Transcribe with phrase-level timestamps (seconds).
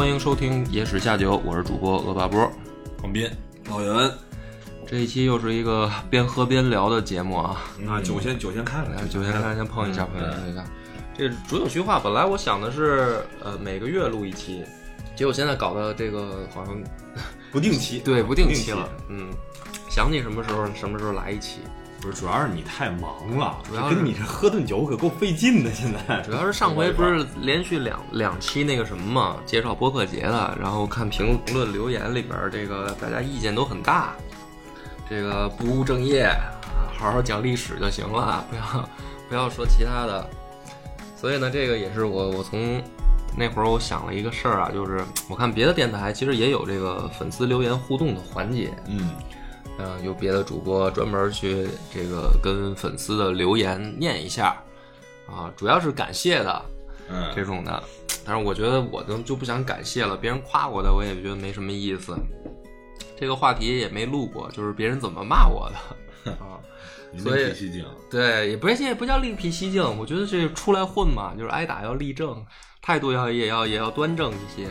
[0.00, 2.50] 欢迎收听《野史下酒》，我是主播恶霸波。
[3.02, 3.30] 广斌，
[3.68, 4.10] 老袁，
[4.86, 7.60] 这一期又是一个边喝边聊的节目啊！
[7.86, 10.64] 啊，酒先酒先开来，了，酒先开，先碰一下，碰一下，碰一下。
[11.14, 14.64] 这竹酒虚话，本来我想的是，呃，每个月录一期，
[15.14, 16.82] 结果现在搞的这个好像
[17.52, 18.88] 不定期， 对不定期期了。
[19.10, 19.28] 嗯，
[19.90, 21.58] 想起什么时候什么时候来一期。
[22.00, 25.70] 不是，主要是你太忙了，主要是跟你这喝顿酒可够费劲的。
[25.72, 34.14] 现在主要是上回不是连续两两期那个什么嘛，介绍播客节的，然后看评论留言里边儿，这个大家意见都很大，
[35.08, 38.88] 这个不务正业，啊好好讲历史就行了，不要
[39.28, 40.28] 不要说其他的。
[41.16, 42.82] 所以呢，这个也是我我从
[43.36, 49.10] 那会儿我想了一个事儿啊，就是我看别的电台其实也有这个粉丝留言互动的环节，嗯，
[49.82, 54.62] 嗯，有别的主播专门去这个跟粉丝的留言念一下，
[55.26, 56.62] 啊，主要是感谢的
[57.08, 57.82] 嗯，这种的。
[58.26, 62.14] 但是我觉得我就就不想感谢了，别人夸我的我也觉得没什么意思。
[63.18, 65.70] 这个话题也没录过，就是别人怎么骂我
[66.24, 66.60] 的 啊。
[67.18, 67.52] 所以
[68.08, 72.44] 对，也不是也不叫另辟蹊径，我觉得这出来混嘛，就是挨打要立正，
[72.80, 74.68] 态度要也要也要端正一些。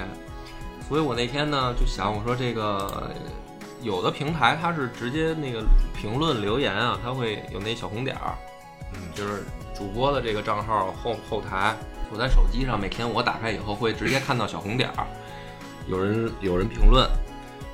[0.88, 3.12] 所以我那天呢就想，我说这个
[3.82, 5.64] 有的平台它是直接那个
[5.96, 8.36] 评论留言啊，它会有那小红点儿，
[8.94, 9.44] 嗯，就是
[9.76, 11.76] 主播的这个账号后后台，
[12.12, 15.08] 我在手机上每天我打开以后会直接看到小红点儿，
[15.88, 17.08] 有人有人评论，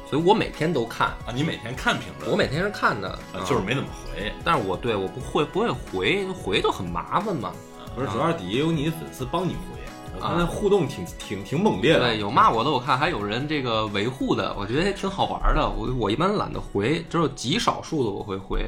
[0.10, 7.52] 所以我每天都看，啊，你每天看评论，我每天是看的，啊就是没怎么回，但是我对我不会不会回，回就很麻烦嘛。
[7.96, 9.80] 不是，主要是底下有你的粉丝帮你回，
[10.20, 15.70] 我啊看那互动挺挺挺猛烈的，对，有骂我的，我看还有人这个维护的，我觉得也挺好玩的。
[15.70, 18.66] 我我一般懒得回，只有极少数的我会回。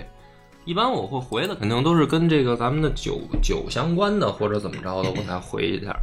[0.66, 5.96] 一般我会回的，肯定都是跟这个咱们的酒酒相关的，或者怎么着的，我才回一下。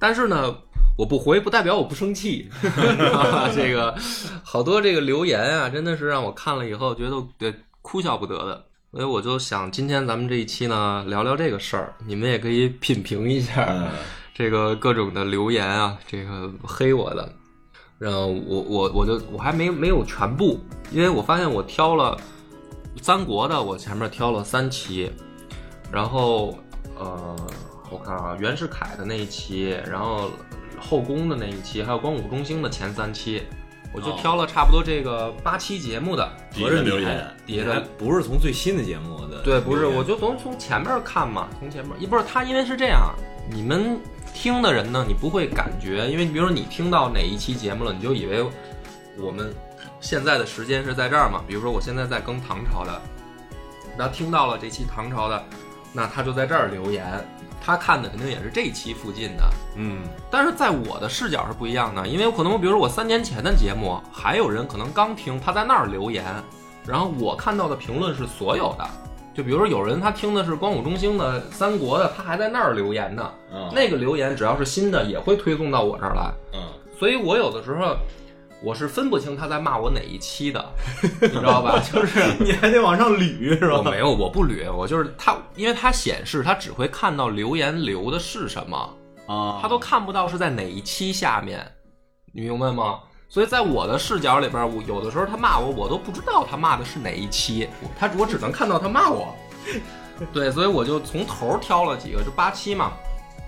[0.00, 0.52] 但是呢，
[0.96, 2.50] 我不回不代表我不生气。
[3.54, 3.94] 这个
[4.42, 8.64] 好多这个留言啊，真的是让我看了以后觉得对哭笑不得的。
[8.90, 13.86] 所以我就想，今天咱们这一期呢，聊聊这个事儿，你们也可以品评一下。
[14.38, 17.28] 嗯，这个各种的留言啊，这个黑我的，
[17.98, 20.60] 然后我我我就我还没没有全部，
[20.92, 22.16] 因为我发现我挑了
[23.02, 25.10] 三国的，我前面挑了三期，
[25.90, 26.56] 然后
[26.96, 27.36] 呃，
[27.90, 30.30] 我看啊，袁世凯的那一期，然后
[30.78, 33.42] 后宫的那一期，还有光武中兴的前三期，
[33.92, 36.24] 我就哦挑了差不多这个八期节目的。
[36.54, 43.14] 合着留言，底下的不是从最新的节目的，对，不是，我就从从前面看嘛，从前面，一不是他，因为是这样，
[43.50, 43.98] 你们
[44.34, 48.44] 听的人呢，你不会感觉，因为你比如说你听到哪一期节目了，你就以为
[49.18, 49.52] 我们
[50.00, 53.00] 现在的时间是在这儿嘛，比如说我现在在更唐朝的，
[53.96, 55.44] 那听到了这期唐朝的，
[55.92, 57.04] 那他就在这儿留言，
[57.60, 66.24] 他看的肯定也是这一期附近的，嗯，但是在我的视角是不一样的，因为有可能，比如说我三年前的节目，还有人可能刚听，他在那儿留言，
[66.86, 68.88] 然后我看到的评论是所有的。
[69.38, 73.30] 就比如说有人他听的是光武中兴的、三国的，他还在那儿留言呢。
[73.54, 76.32] 嗯那个留言只要是新的，也会推送到我这儿来。
[76.54, 76.60] 嗯，
[76.98, 77.96] 所以我有的时候
[78.64, 80.68] 我是分不清他在骂我哪一期的，
[81.22, 81.78] 你知道吧？
[81.92, 83.76] 就是 你还得往上捋是吧？
[83.78, 88.76] 我没有，我不捋，我就是他，因为他显示他只会看到留言留的是什么。
[89.28, 91.64] 啊，他都看不到是在哪一期下面，
[92.32, 92.98] 你明白吗？
[93.28, 97.68] 所以在我的视角里边，我有的时候他骂我，我都不知道他骂的是哪一期，
[97.98, 99.34] 他我只能看到他骂我。
[100.32, 102.92] 对，所以我就从头挑了几个，就八期嘛。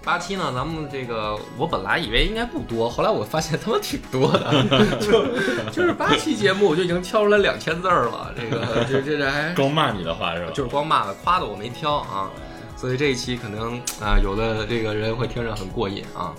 [0.03, 4.51] 八期呢，咱们这个我本来以为应该不多，后来我发现他们挺多的，
[5.01, 5.27] 就
[5.71, 8.35] 就是八期节目我就已经挑出来两千字儿了。
[8.35, 10.53] 这个这这这还光骂你的话是吧？
[10.55, 12.31] 就是光骂的，夸的我没挑啊。
[12.77, 16.33] 所以这一期可能啊、有的这个人会听着很过瘾啊。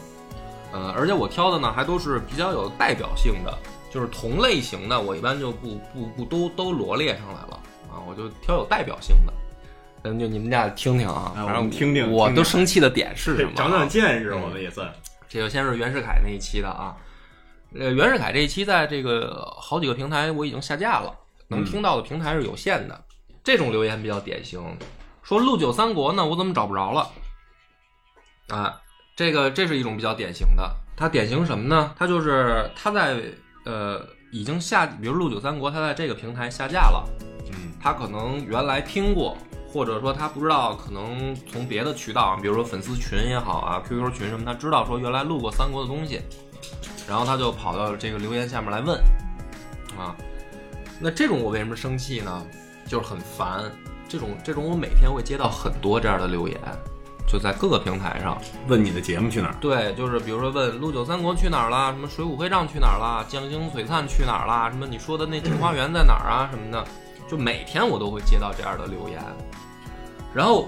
[0.71, 3.57] 呃，而且我挑的呢还都是比较有代表性的，
[3.91, 7.59] 就是同类型的，我一般就不不不都都罗列上来了
[7.91, 9.33] 啊，我就挑有代表性的。
[10.03, 13.55] 咱们就你们俩听听啊，反正们听听我都生气的点是什么啊？
[13.55, 14.91] 长长见识，嗯我们也算。
[15.29, 16.95] 这个先是袁世凯那一期的啊，
[17.77, 21.13] 呃，袁世凯这一期在这个好几个平台我已经下架了，
[21.47, 23.03] 能听到的平台是有限的。
[23.43, 24.61] 这种留言比较典型，
[25.23, 27.09] 说陆九三国呢，我怎么找不着了？
[28.49, 28.81] 啊，
[29.15, 31.93] 这个这是一种比较典型的，它典型什么呢？
[31.97, 33.21] 它就是它在
[33.65, 37.07] 呃已经下，比如《陆九三国》，它在这个平台下架了，
[37.51, 39.37] 嗯他可能原来听过，
[39.67, 46.21] 或者说他不知道，可能从别的渠道，比如说粉丝群也好啊，QQ 群什么，他知道说原来录过三国的东西，
[47.07, 48.97] 然后他就跑到这个留言下面来问，
[49.97, 50.15] 啊，
[50.99, 52.45] 那这种我为什么生气呢？
[52.87, 53.71] 就是很烦，
[54.07, 56.59] 这种这种我每天会接到很多这样的留言，
[57.27, 58.37] 就在各个平台上，
[58.67, 59.55] 问你的节目去哪儿？
[59.61, 66.85] 对，就是比如说问《陆九三国》去哪儿啦，什么《水浒会账》去哪儿啦，《将星璀璨》去哪儿啦，什么你说的那镜花缘在哪儿啊什么的，
[67.29, 69.21] 就每天我都会接到这样的留言。
[70.33, 70.67] 然后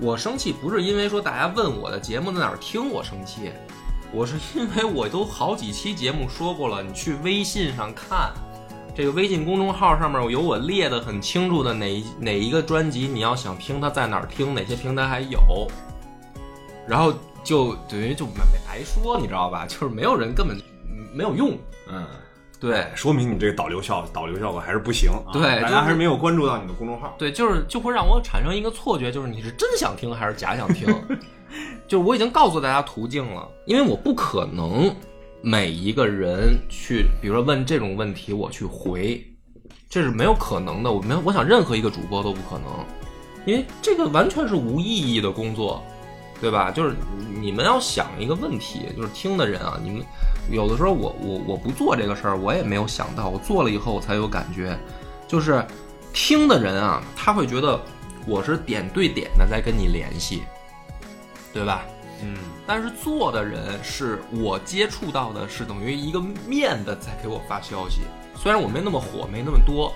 [0.00, 3.50] 我生气不是因为说大家问我的节目在哪儿听我生气，
[4.12, 8.32] 我是因为我都好几期节目说过了，你去微信上看。
[8.96, 15.66] 这个微信公众号上面有我列的很清楚的哪哪一个专辑，你要想听它在哪儿听，哪些平台还有，
[16.88, 19.66] 然后就等于就没没白说，你知道吧？
[19.68, 20.56] 就是没有人根本
[21.12, 21.56] 没有用，
[21.88, 22.06] 嗯，
[22.60, 25.32] 对说明你这个导流效导流效果还是不行啊。
[25.32, 27.14] 对就是大家还是没有关注到你的公众号。
[27.18, 30.88] 对，就是就会让我产生一个错觉，就是你是真想听还是假想听？
[31.86, 34.92] 就是我已经告诉大家途径了，因为我不可能
[35.40, 39.22] 每一个人去，比如说问这种问题，我去回，
[39.88, 40.90] 这是没有可能的。
[40.90, 42.66] 我没有，我想任何一个主播都不可能，
[43.46, 45.84] 因为这个完全是无意义的工作，
[46.44, 46.70] 对吧？
[46.70, 46.94] 就是
[47.40, 50.04] 你们要想一个问题，就是听的人啊，你们
[50.50, 54.78] 有的时候我我我不做这个事儿，我也没有想到，我做了以后我才有感觉，
[55.26, 55.64] 就是
[56.12, 57.80] 听的人啊，他会觉得
[58.26, 60.42] 我是点对点的在跟你联系，
[61.50, 61.86] 对吧？
[62.22, 62.36] 嗯，
[62.66, 68.02] 但是做的人是我接触到的是等于一个面的在给我发消息，
[68.36, 69.90] 虽然我没那么火，没那么多，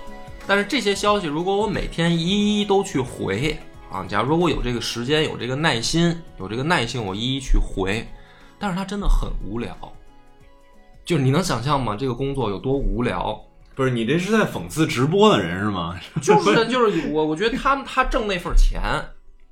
[0.47, 3.55] 但是这些消息如果我每天一一都去回
[3.91, 8.05] 啊，假如说我有这个时间，有这个耐心，有这个耐性，我一一去回，
[8.59, 9.75] 但是他真的很无聊，
[11.03, 11.95] 就是你能想象吗？
[11.97, 13.39] 这个工作有多无聊？
[13.73, 15.99] 不是你这是在讽刺直播的人是吗？
[16.21, 18.81] 就是就是我我觉得他他挣那份钱，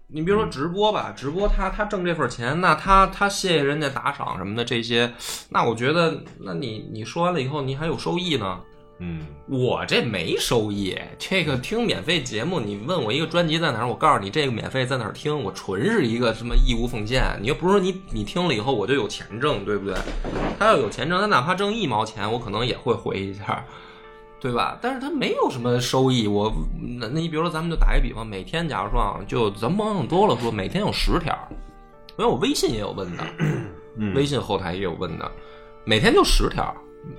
[0.07, 5.11] 你比如说直播吧，直播他他挣这份钱，那他他谢谢人家打赏什么的这些，
[5.49, 8.59] 那我觉得，那你你说完了以后，你还有收益呢。
[8.99, 17.37] 嗯，我这没收益，这个听免费节目，你问我一个专辑在哪儿，我告诉你这个免费在哪儿听，我纯是一个什么义务奉献。
[17.41, 19.95] 你又不是说你你听了以后我就有钱挣，对不对？
[20.57, 23.63] 他要有钱挣，他哪怕挣一毛钱，我可能也会回一下。
[24.39, 24.77] 对吧？
[24.79, 26.27] 但是他没有什么收益。
[26.27, 26.53] 我
[26.99, 31.35] 那那你比如说，咱们就打一比方，每天假如说啊，就咱们往往多了说，每天有十条，
[32.19, 33.23] 因为我微信也有问的，
[33.97, 35.29] 嗯微信后台也有问的，
[35.85, 36.71] 每天就十条，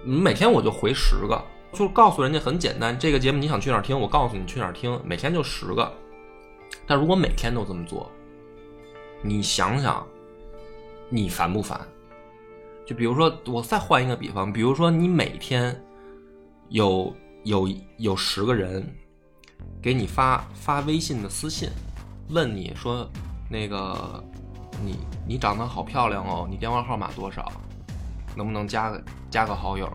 [0.04, 1.42] 每天我就回十个，
[1.72, 5.92] 就告诉人家很简单，这个节目你想去哪儿听，我告诉你去哪儿听，每天就十个。
[6.86, 8.10] 但如果每天都这么做，
[9.22, 10.06] 你想想，
[11.08, 11.80] 你烦不烦？
[12.86, 15.80] 就比如说，我再换一个比方，比如说你每天。
[16.70, 17.66] 有有
[17.96, 18.86] 有十个人
[19.80, 21.70] 给你发发微信的私信，
[22.28, 23.10] 问你说
[23.48, 24.22] 那个
[24.84, 27.50] 你你长得好漂亮哦，你电话号码多少？
[28.36, 29.90] 能不能加个加个好友？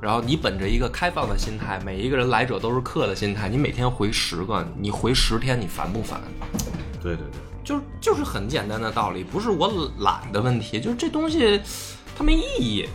[0.00, 6.20] 然后你本着一个开放的心态，每一个人来者都是客的心态，你每天回十个，你回十天，你烦不烦？
[7.02, 11.60] 对对对，就是就是很简单的道理，不是我懒的问题，就是这东西
[12.16, 12.86] 它没意义。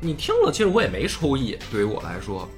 [0.00, 2.48] 你听了，其实我也没收益，对于我来说，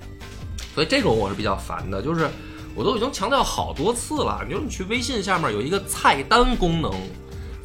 [0.74, 2.02] 所以这种我是比较烦的。
[2.02, 2.28] 就是
[2.74, 6.90] 我都已经强调好多次了，你说你去微信下面有一个菜单功能，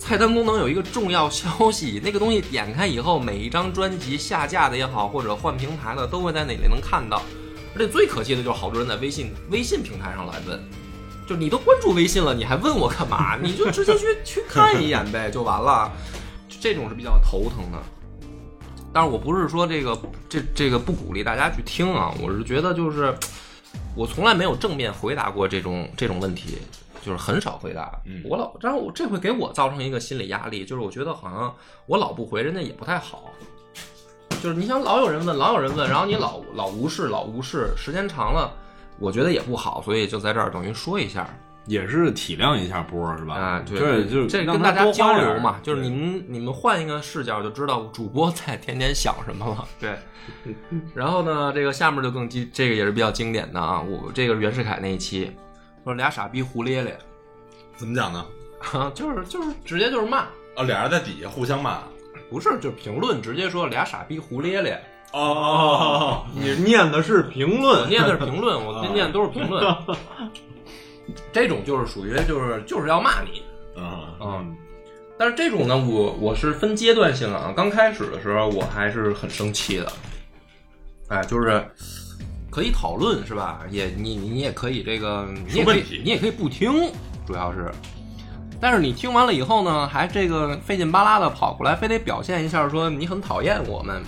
[0.02, 7.22] 菜单功能有一个重要消息，那个东西点开以后，每一张专辑下架的也好，或者换平台的，都会在那里能看到。
[7.76, 10.60] 而且最可气的就是好多人在微信微信平台上来问，
[11.28, 13.38] 就你都关注微信了，你还问我干嘛？
[13.38, 15.92] 你就直接去去看一眼呗，就完了。
[16.50, 17.78] 这种是比较头疼的。
[18.92, 19.96] 但是我不是说这个
[20.28, 23.16] 这这个不鼓励大家去听啊，我是觉得就是
[23.96, 26.58] 我从来没有正面回答过这种这种问题，
[27.02, 27.92] 就是很少回答。
[28.06, 31.56] 嗯我老，然后我这会给我造成一个心理压力，就是我觉得好像
[31.86, 33.34] 我老不回人家也不太好。
[34.42, 38.52] 就是你想老有人问，老有人问，然后你老老无视，老无视，时间长了，
[39.00, 41.28] 我觉得也不好，所以就在这儿等于说一下。
[41.68, 43.36] 也是体谅一下波儿是吧？
[43.36, 49.68] 啊，对，这就是这跟大家交流嘛，就是对你们你们换一个视角就知道主播在天天想什么了。
[49.80, 49.96] 对，
[50.96, 55.32] 然后呢，这个下面就更经，这个也是比较经典的啊，我这个袁世凯那一期
[55.84, 56.98] 说俩傻逼胡咧咧，
[57.76, 58.26] 怎么讲呢？
[58.74, 60.20] 啊，就是就是直接就是骂，
[60.56, 61.82] 啊，俩人在底下互相骂。
[62.30, 64.82] 不是就是评论，直接说俩傻逼胡咧咧。
[65.12, 69.76] 哦哦你念的是评我论，念的是评论，我念的都是评论。
[71.34, 73.44] 这种就是属于就是就是要骂你，
[73.76, 74.56] 嗯嗯，
[75.18, 77.52] 但是这种呢，我我是分阶段性啊。
[77.54, 79.92] 刚开始的时候，我还是很生气的，
[81.10, 81.62] 哎，就是
[82.52, 83.62] 可以讨论是吧？
[83.72, 86.92] 也你你也可以这个，你也可以你也可以不听，
[87.26, 87.72] 主要是。
[88.60, 94.04] 但是你听完了以后呢，还这个费劲巴拉的跑过来，非得表现一下说你很讨厌我们，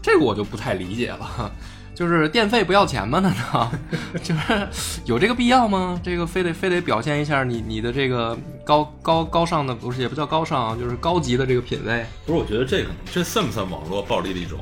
[0.00, 1.50] 这个我就不太理解了。
[1.94, 3.18] 就是电费不要钱吗？
[3.18, 3.70] 难道
[4.22, 4.68] 就是
[5.04, 6.00] 有这个必要吗？
[6.02, 12.04] 这个非得非得表现一下你你的这个高高高尚的不是也不叫高尚啊，就是高级的这个品味。
[12.24, 14.58] 不是，我觉得这个这算不算网络暴力的一种？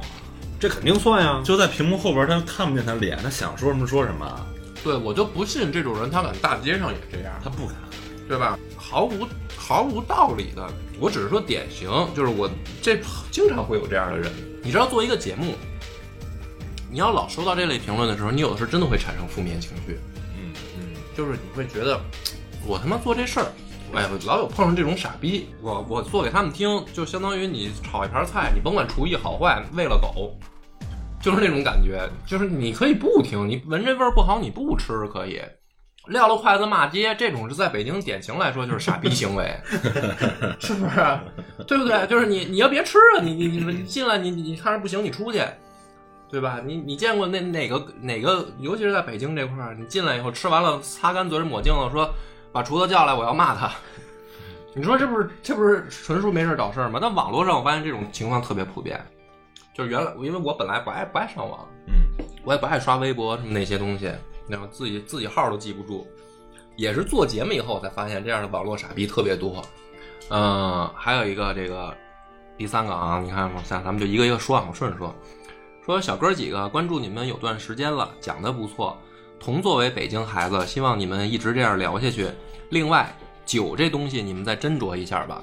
[0.60, 1.42] 这肯定算呀。
[1.44, 4.46] 就在屏幕后边，他看不见他脸，他想说什么说什么，
[4.84, 7.74] 对我就不信这种人他敢大街上也这样，他不敢。
[8.28, 8.56] 对吧？
[8.76, 9.26] 毫无
[9.56, 10.64] 毫无道理的。
[11.00, 12.48] 我只是说典型，就是我
[12.80, 12.96] 这
[13.32, 14.30] 经常会有这样的人。
[14.62, 15.56] 你知道，做一个节目，
[16.88, 19.98] 你要老收到这类评论的时候，你有的时候真的会产生负面情绪。
[20.38, 20.82] 嗯嗯，
[21.16, 22.00] 就是你会觉得，
[22.64, 23.46] 我他妈做这事儿，
[23.94, 30.32] 哎，老有碰上这种傻逼，我我做给他们听，就相当于你炒一盘菜，你甭管厨艺好坏，喂了狗，
[31.20, 32.08] 就是那种感觉。
[32.24, 35.40] 就是你可以不听，你闻这味儿不好，你不吃可以。
[36.06, 39.54] 撂了筷子骂街，这种是在北京典型来说就是傻逼行为，
[40.58, 41.18] 是不是？
[41.66, 42.06] 对不对？
[42.06, 45.42] 就是你你要别吃啊，你你你你进来，你你你看着不行，你出去。
[46.30, 46.60] 对吧？
[46.64, 52.08] 你你见过那哪个哪个，尤其是在北京这块儿，你进来以后吃完了，擦干嘴抹镜子，说
[52.52, 53.70] 把厨子叫来，我要骂他。
[54.74, 56.98] 你说这不是这不是纯属没事找事儿吗？
[57.02, 59.04] 但网络上我发现这种情况特别普遍，
[59.74, 64.12] 就是原来因为我本来不爱不爱上网，嗯，我也不爱刷微博什么那些东西，
[64.48, 66.06] 然后自己自己号都记不住，
[66.76, 69.60] 也是做节目以后我才发现这样的网络傻逼特别多。
[70.28, 71.92] 嗯、还有一个这个
[72.56, 75.12] 第三个啊，你看往下咱们就一个一个说啊，我顺着说。
[75.84, 78.96] 说小哥几个关注你们有段时间了，讲的不错。
[79.40, 82.28] 同作为北京孩子，希望你们一直这样聊下去。
[82.68, 83.10] 另外，
[83.46, 85.42] 酒这东西你们再斟酌一下吧。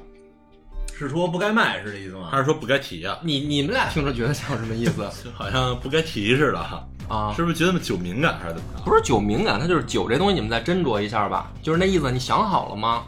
[0.95, 2.27] 是说不该卖是这意思吗？
[2.31, 7.33] 还是说不该提呀、你你们俩听着觉得像什么意思 好像不该提似的哈，啊？
[7.35, 8.83] 是不是觉得酒敏感还是怎么着？
[8.83, 11.51] 不是酒敏感，它就是酒这东西你们再斟酌一下吧。
[11.61, 13.03] 就是那意思，你想好了吗？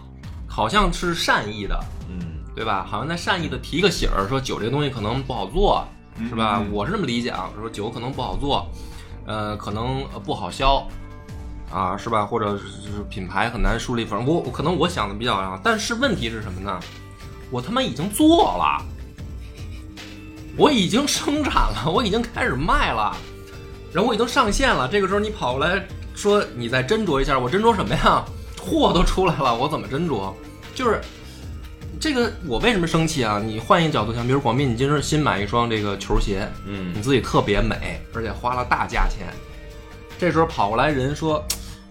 [0.47, 1.79] 好像是善意的，
[2.09, 2.85] 嗯，对吧？
[2.87, 5.87] 好像在善意的提个醒儿，说酒这东西可能不好做，
[6.27, 6.59] 是吧？
[6.61, 8.67] 嗯我是这么理解啊，说酒可能不好做，
[9.25, 10.87] 呃，可能不好销，
[11.71, 12.25] 啊，是吧？
[12.25, 14.03] 或者是品牌很难树立。
[14.05, 16.79] 反正我我可能我想的比较啊，但是问题是什么呢？
[17.51, 18.83] 我他妈已经做了，
[20.57, 23.15] 我已经生产了， 我已经开始卖了，
[23.91, 24.87] 然后我已经上线了。
[24.87, 25.83] 这个时候你跑过来
[26.15, 28.23] 说你再斟酌一下，我斟酌什么呀？
[28.61, 30.33] 货都出来了，我怎么斟酌？
[30.75, 31.01] 就是
[31.99, 33.41] 这个，我为什么生气啊？
[33.43, 39.27] 你换一个角度想，比如广斌，你今儿新买一双这个球鞋，嗯你自己特别美，而且花了大价钱，
[40.17, 41.45] 这时候跑过来人说，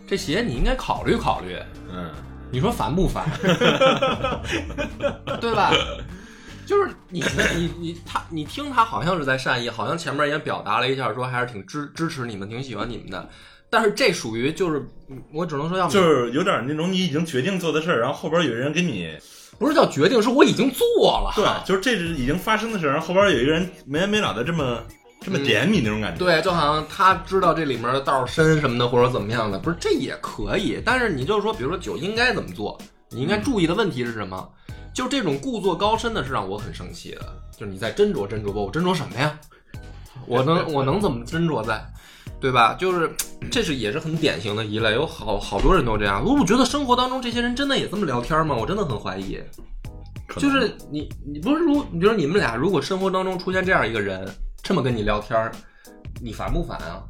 [0.06, 1.56] 这鞋你应该考虑考虑，
[1.92, 2.10] 嗯，
[2.50, 3.26] 你说烦不烦？
[5.40, 5.72] 对吧？
[6.64, 7.22] 就是你
[7.56, 13.28] 你你他你听他好像是在善意，好像前面也表达了一下，说还是挺支支持你们，挺喜欢你们的。
[13.70, 14.82] 但是这属于就是，
[15.32, 19.14] 我只能说要么就是有点那种你已经决定做的事儿，然后后边有人给你，
[19.58, 20.86] 不是叫决定，是我已经做
[21.20, 21.32] 了。
[21.34, 24.82] 对，就是这是已经发生的事儿，然后后边有一个人没完没了的这么
[25.20, 26.18] 这么点你那种感觉。
[26.18, 30.80] 对，就好像他知道这里面的道儿深什么的，或者怎么样的，不是这也可以。
[30.84, 32.78] 但是你就是说，比如说酒应该怎么做，
[33.10, 34.48] 你应该注意的问题是什么？
[34.94, 37.20] 就这种故作高深的是让我很生气的。
[37.56, 39.36] 就是你在斟酌斟酌吧，我斟酌什么呀？
[40.26, 41.84] 我能 我能怎么斟酌在？
[42.40, 42.75] 对吧？
[42.75, 43.11] 就是
[43.50, 46.25] 这是也是很典型的一类，有好好多人都这样。
[46.25, 48.54] 我觉得生活当中这些人真的也这么聊天吗？
[48.54, 49.38] 我真的很怀疑。
[50.37, 54.28] 就是你，你不是如，你比如你们俩如果生活当中出现这样一个人，
[54.62, 55.50] 这么跟你聊天，
[56.23, 57.02] 你烦不烦啊？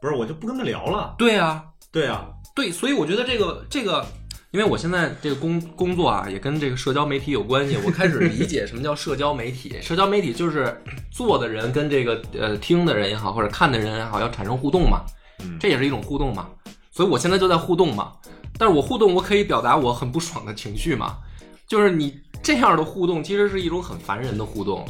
[0.00, 1.14] 不是，我就不跟他聊了。
[1.18, 4.06] 对啊，对啊，对，所以我觉得这个这个，
[4.52, 9.76] 因为我现在这个工工作啊，也跟这个社交媒体有关系，我开始理解什么叫社交媒体。
[9.82, 15.04] 社交媒体就是做的人跟这个呃听的人也好，或者看的人也好，要产生互动嘛，
[15.40, 16.48] 嗯这也是一种互动嘛。
[16.90, 18.12] 所以我现在就在互动嘛，
[18.56, 21.18] 但是我互动我可以表达我很不爽的情绪嘛，
[21.66, 24.86] 就是你这样的互动其实是一种很烦人的互动。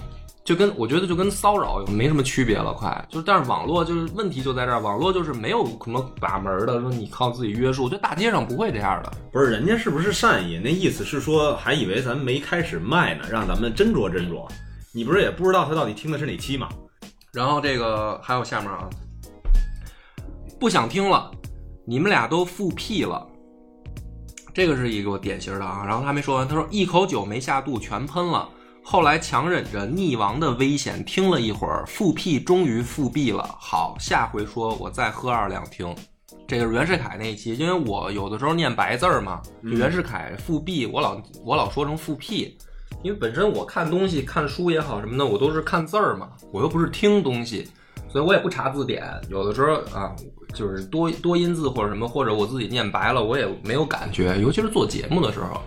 [0.47, 9.13] 就跟我觉得就跟骚扰没什么区别了，快就是，但是网络就是问题就在这儿，网络就是没有什么把门儿的，说你靠自己约束，就大街上不会这样的。
[9.33, 10.57] 不是人家是不是善意？
[10.63, 14.49] 那意思是说，还以为咱们没开始卖呢，让咱们斟酌斟酌。
[14.93, 16.69] 你不是也不知道他到底听的是哪期吗？
[17.33, 18.89] 然后这个还有下面啊，
[20.61, 21.29] 不想听了，
[21.85, 23.27] 你们俩都复辟了，
[24.55, 25.83] 这个是一个典型的啊。
[25.85, 28.49] 然后他没说完，他说一口酒没下肚全喷了，
[28.89, 33.43] 后来强忍着溺亡的危险听了一会儿，复辟终于复辟了。
[33.59, 35.93] 好，下回说我再喝二两听。
[36.47, 42.57] 这个是袁世凯那一期，因为我有的时候念白字儿嘛，就袁世凯复辟，我老我老说成复辟，
[43.03, 47.69] 因为本身我看东西看书也好什么的，我都是看字儿嘛，我又不是听东西，
[48.09, 49.03] 所以我也不查字典。
[49.29, 50.15] 有的时候啊，
[50.55, 55.61] 就是多多音字或者什么，或者我自己念白了，我也没有感觉，尤其是做节目的时候。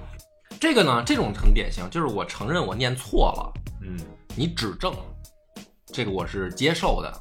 [0.60, 3.98] 这个呢，这种很典型，就是我承认我念错了，嗯，
[4.36, 4.94] 你指正，
[5.88, 7.12] 这个我是接受的。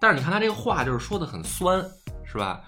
[0.00, 1.82] 但是你看他这个话，就是说的很酸，
[2.30, 2.60] 是吧？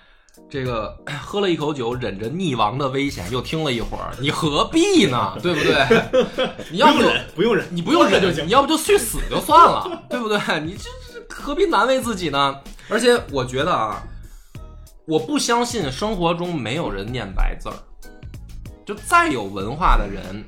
[0.49, 5.37] 这个 喝了一口酒，忍着溺亡的危险，又听了一会儿，你何必呢？
[5.43, 6.57] 对不对？
[6.71, 10.39] 你要不就不用忍，你不用忍就行，你要不就去死就算了， 对不对？
[10.61, 12.59] 你这这何必难为自己呢？
[12.89, 14.03] 而且我觉得啊，
[15.07, 17.75] 我不相信生活中没有人念白字儿，
[18.91, 20.45] 就再有文化的人，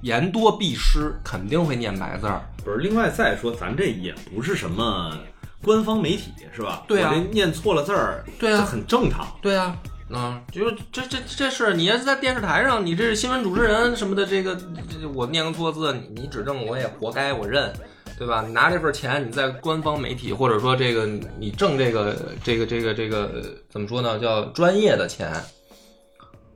[0.00, 2.42] 言多必失，肯定会念白字儿。
[2.64, 2.78] 不是。
[2.78, 5.16] 另外再说，咱这也不是什么
[5.62, 6.82] 官方媒体，是吧？
[6.88, 9.24] 对啊念错了字儿，对啊这很正常。
[9.40, 9.76] 对啊，
[10.10, 17.72] 嗯，就是这这这是你要是在电视台上，你这是新闻主持人什么的，这个这我念个错字，你你指正我也活该，我认，
[18.18, 18.42] 对吧？
[18.44, 21.06] 你拿这份钱，你在官方媒体或者说这个
[21.38, 24.18] 你挣这个这个这个这个呃怎么说呢？
[24.18, 25.32] 叫专业的钱。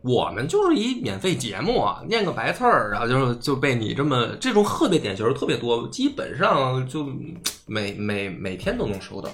[0.02, 7.06] 我们就是一免费节目啊，念个白字儿，然后就就被你这么这种特别点球特别多，基本上就
[7.66, 9.30] 每每每天都能收到，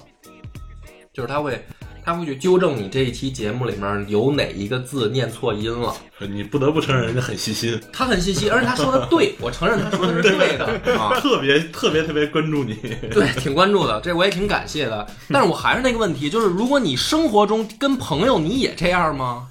[1.11, 1.59] 就是他会
[2.05, 10.65] 他会去纠正你这一期节目里面有哪一个字念错音了，你不得不承认人家很细心，他很细心，而且他说的对，我承认他说的是对的
[10.99, 12.75] 啊，特别特别特别关注你。
[13.11, 15.07] 对，挺关注的，这我也挺感谢的。
[15.29, 19.47] 但是我还是那个问题，就是如果你生活中跟朋友你也这样吗？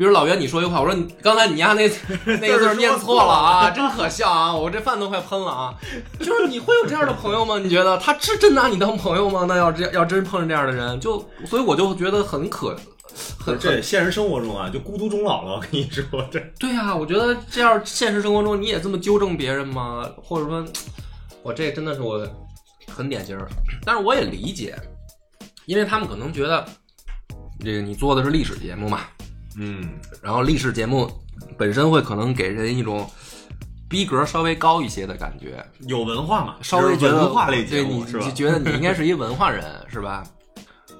[0.00, 1.86] 比如老袁，你说一句话，我说你刚才你丫那
[2.40, 4.50] 那个字儿念错了啊，真可笑啊！
[4.56, 5.74] 我这饭都快喷了啊！
[6.18, 7.58] 就是你会有这样的朋友吗？
[7.58, 9.44] 你觉得他是真拿你当朋友吗？
[9.46, 12.74] 那要这 要真碰上这样的人，就所以我就觉得很可
[13.38, 15.56] 很这现实生活中啊，就孤独终老了。
[15.56, 20.08] 我跟你说，这对啊，我觉得这样现实生活中你也这么纠正别人吗？
[20.22, 20.64] 或者说，
[21.44, 22.26] 我这真的是我
[22.88, 23.46] 很典型儿，
[23.84, 24.74] 但是我也理解，
[25.66, 26.64] 因为他们可能觉得
[27.62, 29.00] 这个你做的是历史节目嘛，
[29.56, 29.90] 嗯，
[30.22, 31.10] 然后历史节目
[31.58, 33.08] 本身会可能给人一种
[33.88, 38.30] 逼格稍微高一些的感觉，有文化嘛，稍微觉得文化类节目是吧就？
[38.32, 40.22] 觉得你应该是一文化人是吧？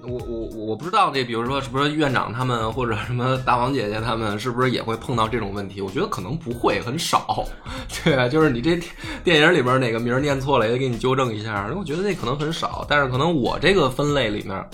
[0.03, 5.83] 我我我不知道这，比如说是不是院长他们或者什么大王姐姐他们是不是也会碰到这种问题？
[5.83, 7.45] 我觉得可能不会，很少。
[8.03, 8.81] 对啊，就是你这
[9.23, 11.71] 电影里边哪个名儿念错了，也得给你纠正一下。
[11.77, 14.65] 我觉得那可能很少，但是可能我这个分类里面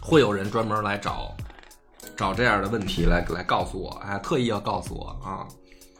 [0.00, 1.34] 会有人专门来找
[2.16, 5.46] 找这样的问题来来告诉我，哎，特意要告诉我啊。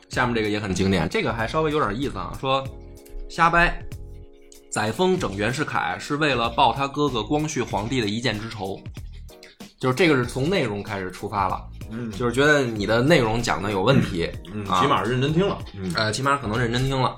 [0.08, 2.66] 下面这个也很经典，这个还稍微有点意思啊，说
[3.28, 3.82] 瞎掰。
[4.70, 8.78] 载沣整袁世凯是为了报他哥哥光绪皇帝的一箭之仇，
[9.80, 15.58] 就是这个是从内容开始出发了，嗯就是觉得你的内容讲的有问题，嗯，啊起码认真听了。
[15.74, 17.16] 嗯呃，起码可能认真听了。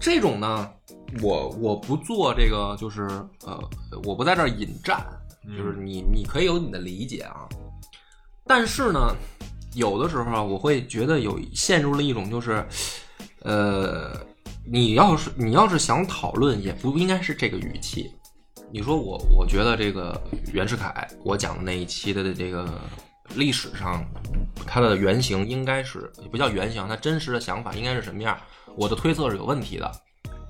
[0.00, 0.70] 这种呢，
[1.20, 3.02] 我我不做这个，就是
[3.44, 3.60] 呃，
[4.04, 5.04] 我不在这儿引战，
[5.58, 7.46] 就是你你可以有你的理解啊，
[8.48, 9.14] 但是呢，
[9.74, 12.66] 有的时候啊，我会觉得有陷入了一种就是，
[13.42, 14.16] 呃，
[14.64, 18.10] 你要是你要是想讨论，也不应该是这个语气。
[18.72, 20.20] 你说我我觉得这个
[20.52, 22.80] 袁世凯，我讲的那一期的这个
[23.34, 24.04] 历史上，
[24.66, 28.36] 他的原型应该是不叫原型，他真实的想法应该是什么样？
[28.76, 29.90] 我的推测是有问题的，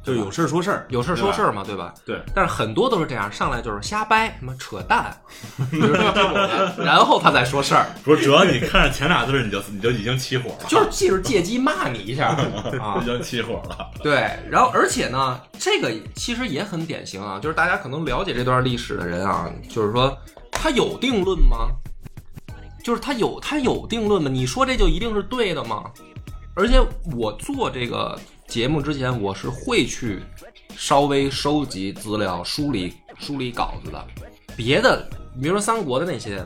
[0.02, 1.92] 就有事儿说事儿，有事儿说事儿嘛，对吧？
[2.06, 5.14] 对，但是很多都是这样，上来就是瞎掰， 什么扯淡，
[5.70, 12.28] 就是这种的，然后他再说事儿， 不是，主要你看着前俩字儿，你就你就已经起火了，就是记着借机骂你一下
[12.80, 13.04] 啊已。
[13.04, 13.90] 经起火了。
[14.02, 20.16] 对，然后而且呢，这个其实也很典型啊，就是大家可能了解这段历史的人啊，就是说
[20.50, 21.68] 他有定论吗？
[22.82, 24.30] 就是他有他有定论吗？
[24.32, 25.84] 你说这就一定是对的吗？
[26.54, 26.80] 而且
[27.14, 30.20] 我做这个节目之前，我是会去
[30.74, 34.04] 稍微收集资料、梳理梳理稿子的。
[34.56, 35.06] 别的，
[35.40, 36.42] 比如说三国的那些，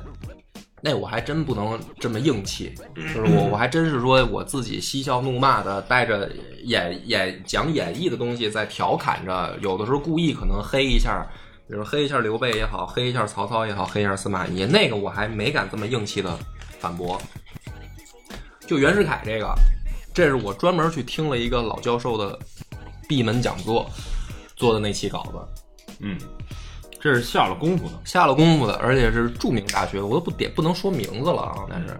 [0.82, 6.28] 那我还真不能这么硬气，就是我我还真是说我自己嬉笑怒骂的，带着
[6.64, 11.24] 演演讲演绎的东西在调侃着，有的时候故意可能黑一下，
[11.68, 16.36] 比如黑一下刘备也好，黑一下曹操也好，黑一下司马懿，那个我还没敢这么硬气的
[16.80, 17.20] 反驳。
[18.66, 19.54] 就袁世凯这个，
[20.14, 22.38] 这是我专门去听了一个老教授的
[23.08, 23.90] 闭门讲座
[24.56, 26.18] 做的那期稿子，嗯，
[27.00, 27.92] 这是下了功夫的。
[28.04, 31.64] 下了功夫的，而且是著名大学，我都不点不能说名字了啊。
[31.68, 31.98] 但是，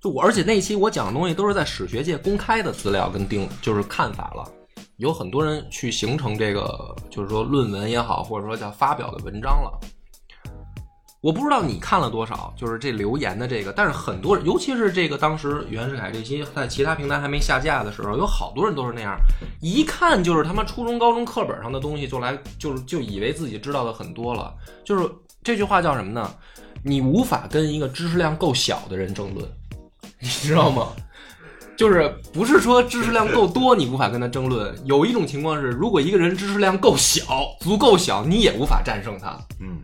[0.00, 4.46] 就我而且那期我讲的东西都是在史学界公开的资料跟定就是看法了，
[4.98, 9.80] 有很多人去形成这个就是说论文也好，或者说叫发表的文章了。
[11.24, 19.16] 我不知道你看了多少，就是这留言的这个，但是很多人，尤其是这个当时袁世凯这些在其他平台还没下架的时候，有好多人都是那样，
[19.62, 24.54] 一看就是他妈初中、高中课本上的东西，就来就是就以为自己知道的很多了。
[24.84, 25.10] 就是
[25.42, 26.30] 这句话叫什么呢？
[26.82, 29.48] 你无法跟一个知识量够小的人争论，
[30.20, 30.88] 你知道吗？
[31.74, 37.24] 就是不是说知识量够多你无法跟他争论，有一种情况是，如果一个人知识量够小，
[37.60, 39.38] 足够小，你也无法战胜他。
[39.58, 39.80] 嗯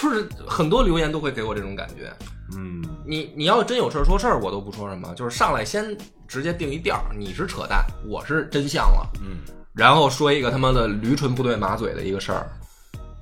[0.00, 2.12] 就是很多留言都会给我这种感觉。
[2.56, 9.38] 嗯你你要真有事儿说事儿，我都不说什么，就是上来先直接定一调儿，你是扯淡，我是真相了，嗯，
[9.74, 12.46] 然后说一个他妈的驴唇不对马嘴的一个事儿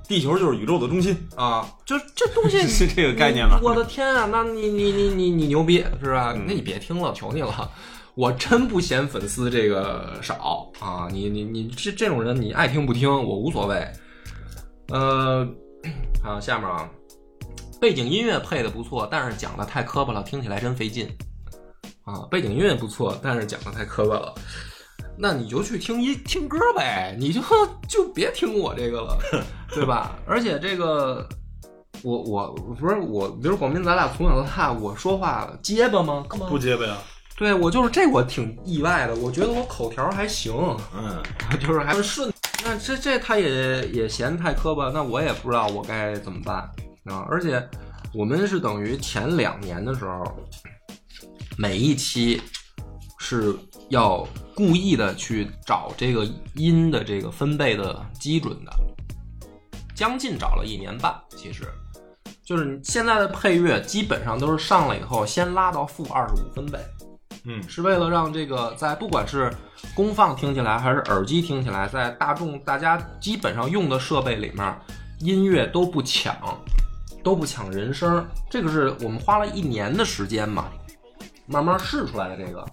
[0.07, 6.33] 地球就是宇宙的中心，啊，就这东西 是这个概念吗我的天啊，那你你你你你牛逼是吧？
[6.35, 7.69] 嗯那你别听了，求你了。
[8.15, 11.07] 我真不嫌粉丝这个少啊！
[11.11, 13.87] 你你你这这种人，你爱听不听我无所谓。
[14.87, 15.47] 呃，
[16.27, 16.89] 好，下面啊，
[17.79, 21.07] 背景音乐配的不错，但是讲的太磕巴了，听起来真费劲
[22.03, 22.27] 啊。
[22.29, 24.35] 背景音乐不错，但是讲的太磕巴了。
[25.17, 27.41] 那你就去听一听歌呗，你就
[27.87, 29.17] 就别听我这个了，
[29.69, 30.19] 对吧？
[30.27, 31.25] 而且这个，
[32.03, 36.25] 我我不是我，比如广斌，咱俩从小到大，我说话结巴吗？
[36.27, 36.97] 干嘛不结巴呀？
[37.37, 39.15] 对我就是这，我挺意外的。
[39.15, 40.53] 我觉得我口条还行，
[40.93, 41.23] 嗯，
[41.57, 42.29] 就是还顺。
[42.67, 46.57] 那这这他也也嫌太磕巴，那我也不知道我该怎么办
[47.05, 47.25] 啊。
[47.31, 47.65] 而且
[48.13, 50.21] 我们是等于前两年的时候，
[51.57, 52.41] 每一期
[53.19, 53.55] 是
[53.87, 58.71] 要故意的去找这个音的这个分贝的基准的，
[59.95, 61.17] 将近找了一年半。
[61.37, 61.63] 其实
[62.43, 66.77] 就是现在的配乐基本上都是上来以后先拉到负二十五分贝。
[67.49, 69.49] 嗯是为了让这个在不管是
[69.95, 74.77] 功放听起来还是耳机听起来，在大众大家基本上用的设备里面，
[75.19, 76.35] 音乐都不抢，
[77.23, 78.25] 都不抢人声。
[78.49, 80.65] 这个是我们花了一年的时间嘛，
[81.45, 82.35] 慢慢试出来的。
[82.35, 82.65] 这个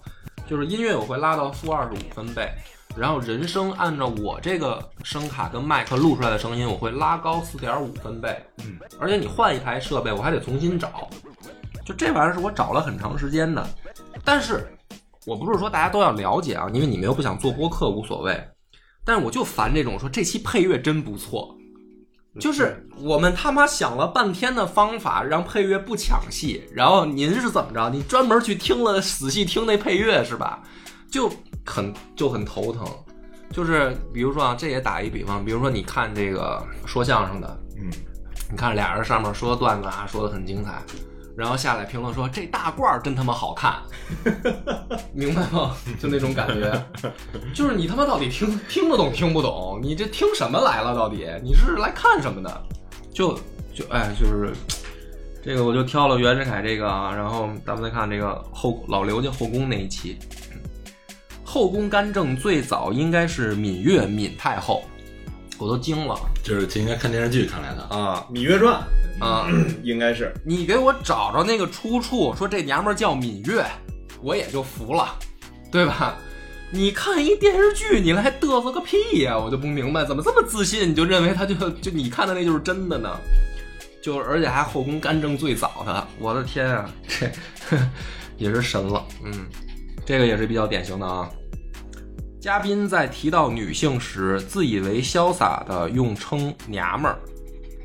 [0.45, 2.51] 就是音乐我会拉到负二十五分贝，
[2.97, 8.37] 然后人声按照我这个声卡跟麦克录出来的声音，我会拉高四点五分贝。
[8.59, 11.09] 嗯，而且你换一台设备，我还得重新找。
[11.85, 13.65] 就这玩意儿是我找了很长时间的，
[14.23, 14.67] 但是
[15.25, 18.43] 我不是说大家都要了解啊，因为你们又不想做播客无所谓，
[19.05, 21.55] 但是我就烦这种说这期配乐真不错，
[22.39, 27.89] 就是我们他妈想了半天的方法让配乐不抢戏，然后您是怎么着？
[27.89, 30.61] 你专门去听了仔细听那配乐是吧？
[31.09, 31.31] 就
[31.65, 32.85] 很就很头疼。
[33.51, 37.89] 就是比如说啊，这也打一比方，比如说你看这个说相声的，嗯，
[38.51, 40.81] 你看俩人上面说段子啊，说的很精彩，
[41.37, 43.75] 然后下来评论说这大褂儿真他妈好看，
[45.13, 45.75] 明白吗？
[45.99, 46.85] 就那种感觉，
[47.53, 49.79] 就是你他妈到底听听得懂听不懂？
[49.83, 50.95] 你这听什么来了？
[50.95, 52.63] 到底你是来看什么的？
[53.13, 53.37] 就
[53.73, 54.53] 就哎，就是
[55.43, 60.17] 这个我就挑了袁世凯这个啊，然后咱们再看这个后老刘家后宫那一期，
[61.43, 64.83] 后宫干政最早应该是芈月闵太后，
[65.57, 67.81] 我都惊了就是今天看电视剧看来的。
[67.83, 68.73] 啊《芈月传
[69.19, 69.47] 啊！》
[69.83, 73.65] 应该是你给我找着那个出处，说这娘们儿叫芈月，
[74.21, 75.17] 我也就服了，
[75.71, 76.17] 对吧？
[76.71, 83.17] 你看一电视剧，你来嘚瑟个屁呀、我就不明白，怎么这么自信，你就认为他就就你看的那就是真的呢？
[84.03, 87.77] 就而且还后宫干政最早的，我的天啊，这
[88.37, 89.45] 也是神了，嗯，
[90.05, 91.29] 这个也是比较典型的啊。
[92.45, 97.17] 嘉宾在提到女性时，自以为潇洒的用称娘们儿，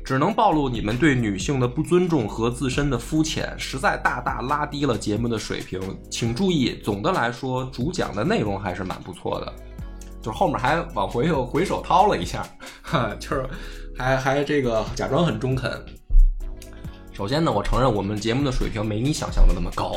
[0.05, 5.81] 只能暴露你们对女性的不尊重和自身的肤浅，实在大大拉低了节目的水平。
[6.11, 9.51] 请注意，总的来说，主讲的内容还是蛮不错的，
[10.21, 12.47] 就后面还往回又回手掏了一下，
[12.83, 13.43] 哈，就是
[13.97, 15.71] 还还这个假装很中肯。
[17.11, 19.95] 首先呢，我承认我们节目的水平没你想象的那么高，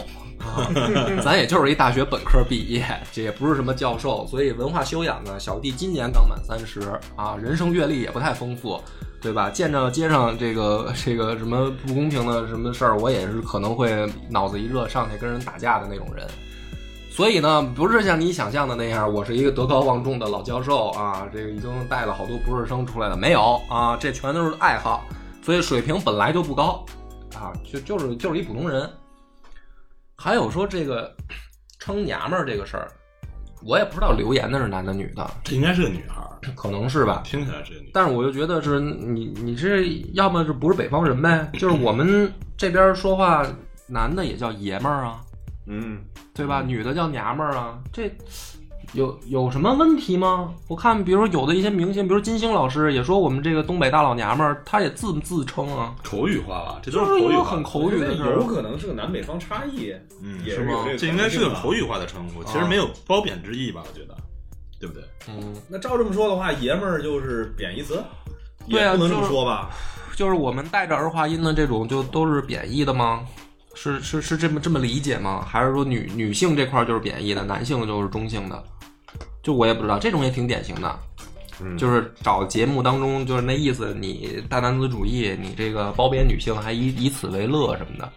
[1.24, 6.80] 咱也就是一大学本科毕业，这也不是什么教授，所以文化修养呢，小弟今年刚满三十
[7.16, 8.80] 啊，人生阅历也不太丰富，
[9.20, 9.50] 对吧？
[9.50, 16.26] 见着街上这个这个什么不公平的什么事儿，我也是可能会脑子一热上去跟人打架的那种人。
[17.10, 25.04] 所以呢，不是像你想象的那样，我是一个德高望重的老教授啊，这个已经带了好多博士生出来了，没有啊，这全都是爱好，
[25.40, 26.84] 所以水平本来就不高
[27.36, 28.90] 啊，就就是就是一普通人。
[30.24, 31.14] 还有说这个
[31.78, 32.90] 称娘们儿这个事儿，
[33.62, 37.20] 我也不知道留言的是男的女的，这应该是个女孩儿，可能是吧。
[37.26, 37.90] 听起来是个女孩儿。
[37.92, 39.84] 但是我就觉得是你，你这
[40.14, 41.50] 要么是不是北方人呗？
[41.52, 43.46] 就是我们这边说话，
[43.86, 45.20] 男的也叫爷们儿啊，
[45.66, 46.62] 嗯，对吧？
[46.62, 48.10] 女的叫娘们儿啊，这
[48.94, 50.54] 有有什么问题吗？
[50.68, 58.46] 我看，比如有的一些明星，比如金星老师也说我们这个东北大老娘们儿，她也自自称啊，口语化吧，这都就是一口语很口语的事儿有。
[58.46, 63.82] 可能是个南北方差异，嗯，也是吗这应该是个口语化的称呼，其实没有褒贬之意吧？
[63.84, 64.16] 我觉得，
[64.78, 65.02] 对不对？
[65.28, 68.02] 嗯，那照这么说的话，爷们儿就是贬义词，
[68.66, 69.70] 也对啊不能这么说吧？
[70.14, 73.26] 就是我们带着儿化音的这种，就都是贬义的吗？
[73.74, 75.44] 是是是这么这么理解吗？
[75.44, 78.62] 还是说女女性这块儿就是贬义的，男性就是中性的？
[79.44, 80.98] 就我也不知道，这种也挺典型的。
[81.60, 88.12] 嗯就是找节目当中就是那意思，你大男子主义，你这个褒贬女性，还以以此为乐什么的。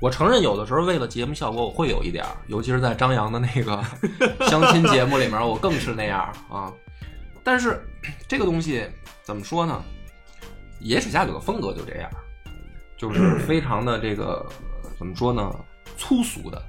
[0.00, 3.80] 我承认有的时候为了节目效果，我会有一点儿，尤其是在张扬的那个
[4.50, 6.72] 相亲节目里面，我更是那样啊。
[7.44, 7.80] 但是
[8.26, 8.84] 这个东西
[9.22, 9.80] 怎么说呢？
[10.80, 12.10] 野史下酒的风格就这样，
[12.98, 14.44] 就是非常的这个
[14.98, 15.48] 怎么说呢？
[15.96, 16.60] 粗俗的，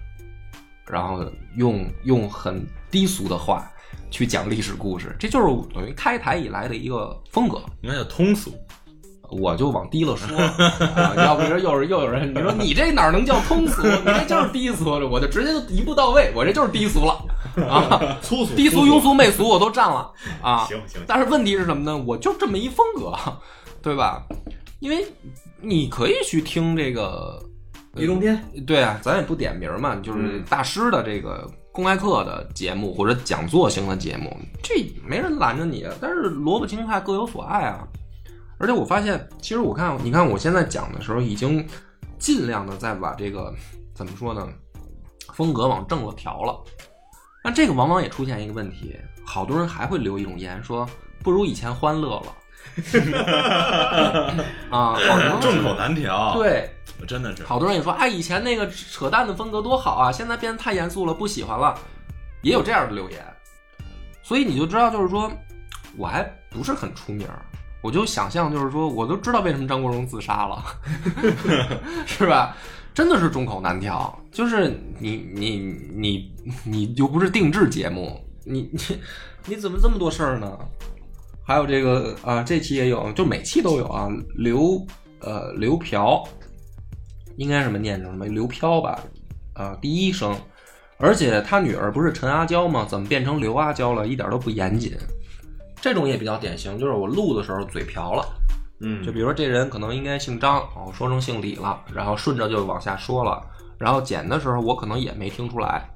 [0.86, 1.25] 然后
[1.58, 3.69] 用用很低俗的话
[4.09, 7.61] 去讲历史故事，这就是等于开台以来的一个风格。
[7.81, 8.51] 应该叫通俗。
[9.31, 13.81] 我就往低了说， 啊要不然又是又有人你说你这哪能叫通俗？
[14.05, 17.25] 你这就是低俗，我就直接就一步到位，我这就是低俗了
[17.67, 18.19] 啊！
[18.21, 20.13] 粗俗、低俗、庸俗、媚俗我都占了
[20.43, 20.65] 啊！
[20.67, 21.97] 行行，但是问题是什么呢？
[22.05, 23.15] 我就这么一风格，
[23.81, 24.23] 对吧？
[24.79, 25.03] 因为
[25.59, 27.43] 你可以去听这个
[27.95, 34.33] 易中天，对啊，咱也不点名嘛，就是嗯大师的这个公开课的节目或者讲座型的节目，
[34.63, 35.85] 这没人拦着你。
[35.99, 37.85] 但是萝卜青菜各有所爱啊。
[38.57, 41.67] 而且我发现，其实我看，你看我现在讲的时候，已经
[42.17, 43.53] 尽量的在把这个
[43.93, 44.47] 怎么说呢，
[45.33, 46.57] 风格往正了调了。
[47.43, 50.89] 那这个往往也出现一个问题，好多人还会留一种言说，
[51.21, 52.33] 不如以前欢乐了。
[54.71, 56.73] 啊，好多众口难调。，对，
[57.07, 57.43] 真的是。
[57.43, 61.77] 好多人也说，哎，以前那个扯淡的风格多好啊，现在变得太严肃了，不喜欢了，
[62.41, 63.25] 也有这样的留言。
[64.23, 65.31] 所以你就知道，就是说
[65.97, 67.45] 我还不是很出名儿，
[67.81, 70.63] 我就想象，就是说我都知道为什么张国荣自杀了，
[72.05, 72.55] 是吧？
[72.93, 74.69] 真的是众口难调，就是
[74.99, 75.57] 你你
[75.93, 78.79] 你你又不是定制节目，你你
[79.47, 80.57] 你怎么这么多事儿呢？
[81.43, 84.09] 还有这个啊，这期也有，就每期都有啊。
[84.35, 84.83] 刘
[85.19, 86.23] 呃刘嫖，
[87.37, 88.99] 应该什么念成什么刘飘吧？
[89.53, 90.35] 啊，第一声，
[90.97, 92.85] 而且他女儿不是陈阿娇吗？
[92.87, 94.07] 怎么变成刘阿娇了？
[94.07, 94.97] 一点都不严谨。
[95.79, 98.25] 这种也比较典型，就是我录的时候嘴瓢了。
[98.81, 103.41] 嗯就比如说这人可能应该姓张，我说成姓李了，然后顺着就往下说了，
[103.77, 105.89] 然后剪的时候我可能也没听出来，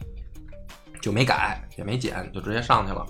[1.01, 3.05] 就没改，也没剪，就直接上去了。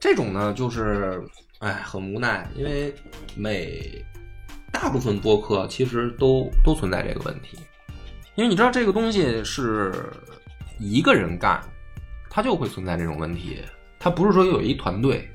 [0.00, 1.22] 这种呢，就是
[1.60, 2.92] 哎，很无奈，因为
[3.36, 4.04] 每
[4.72, 7.58] 大部分播客其实都都存在这个问题，
[8.34, 10.10] 因为你知道这个东西是
[10.80, 11.62] 一个人干，
[12.30, 13.58] 他就会存在这种问题，
[13.98, 15.28] 他不是说有一团队。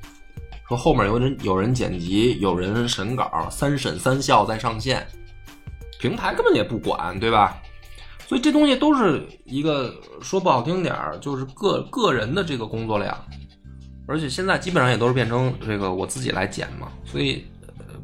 [0.68, 5.06] 说后面有人有人剪辑，有人审稿，三审三校再上线，
[5.98, 7.56] 平台根本也不管，对吧？
[8.26, 13.16] 所以这东西都是一个说不好听点儿，就是个个人的这个工作量，
[14.06, 17.46] 而且现在基本上也都是变成这个我自己来剪嘛，所以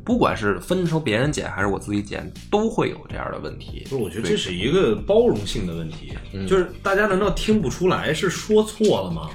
[0.05, 3.87] 不管是分成别人剪还是我自己剪，都会有这样的问题。
[3.89, 9.31] 不是，我觉得这是一个包容性的问题，嗯就是大家难道听不出来是说错了吗？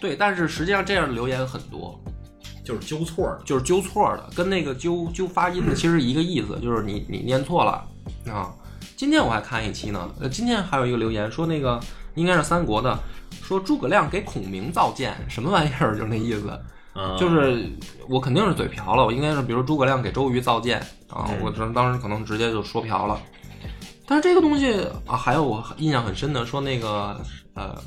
[0.00, 2.02] 对，但是实际上这样的留言很多，
[2.64, 7.86] 就是纠错的，就是纠错的，跟那个纠纠发音的其实一个意思，就是你你念错了
[8.32, 8.50] 啊。
[8.96, 11.78] 今天我还看一期呢，呃，今天还有一个留言说那个
[12.14, 12.98] 应该是三国的，
[13.42, 15.94] 说诸葛亮给孔明造剑，什么玩意儿？
[15.94, 16.58] 就是那意思，
[16.92, 17.68] 啊就是
[18.08, 23.20] 我肯定是嘴瓢了，我应该是比如诸葛亮给周瑜造箭啊，嗯我当当时可能直接就说瓢了。
[24.06, 24.72] 但是这个东西
[25.06, 27.20] 啊，还有我印象很深的，说那个
[27.54, 27.80] 呃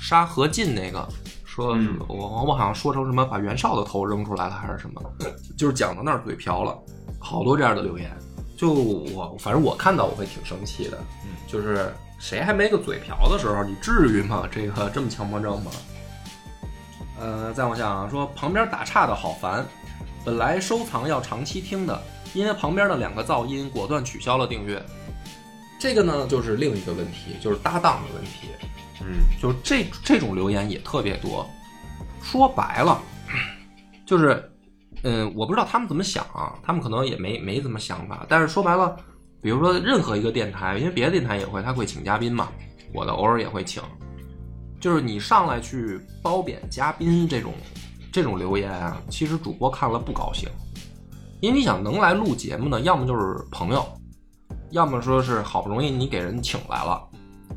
[0.00, 1.06] 杀何进那个，
[1.44, 5.00] 说嗯我我好像说成什么把袁绍的头扔出来了还是什么，
[5.56, 6.76] 就是讲到那儿嘴瓢了，
[7.20, 8.10] 好多这样的留言。
[8.56, 14.48] 就我反正我看到我会挺生气的，嗯，就是谁还没个嘴瓢的时候，你至于吗？
[14.50, 15.70] 这个这么强迫症吗？
[17.18, 19.64] 呃，再往下啊，说旁边打岔的好烦，
[20.24, 24.82] 本来收藏要长期听的，因为旁边的两个噪音，果断取消了订阅。
[25.78, 28.48] 这个呢，就是另一个问题，就是搭档的问题。
[29.00, 31.46] 嗯，就是这这种留言也特别多。
[32.22, 33.00] 说白了，
[34.06, 34.50] 就是，
[35.02, 38.24] 嗯，我不知道他们怎么想啊，他们可能也没没怎么想法。
[38.28, 38.96] 但是说白了，
[39.42, 42.48] 比如说任何一个电台，因为别的电台也会，他会请嘉宾嘛，
[42.94, 43.82] 我的偶尔也会请。
[44.84, 47.54] 就是你上来去褒贬嘉宾这种
[48.12, 50.46] 这种留言啊，其实主播看了不高兴，
[51.40, 53.82] 因为你想能来录节目呢，要么就是朋友，
[54.72, 57.02] 要么说是好不容易你给人请来了。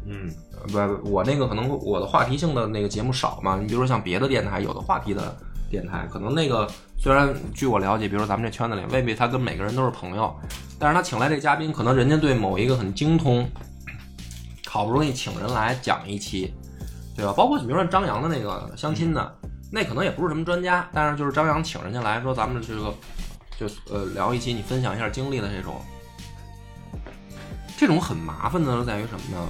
[0.06, 0.32] 嗯，
[0.72, 3.58] 不，我那个可能我的话题性的那个节目少嘛。
[3.60, 5.36] 你比如说像别的电台有的话题的
[5.70, 6.66] 电台，可能那个
[6.98, 10.34] 虽然据我了解，比如说咱们这圈子里未必他跟每个人都是朋友，
[10.80, 13.46] 但是他请来这嘉宾，可能人家对某一个很精通，
[14.66, 16.54] 好不容易请人来讲一期，
[17.18, 17.34] 对吧？
[17.36, 19.36] 包括你比如说张扬的那个相亲的，
[19.72, 22.94] 那可能也不是什么专家，但是就是张扬请人家来说，咱们这个
[23.60, 25.82] 就呃聊一期，你分享一下经历的这种。
[27.76, 29.46] 这种很麻烦的在于什么呢？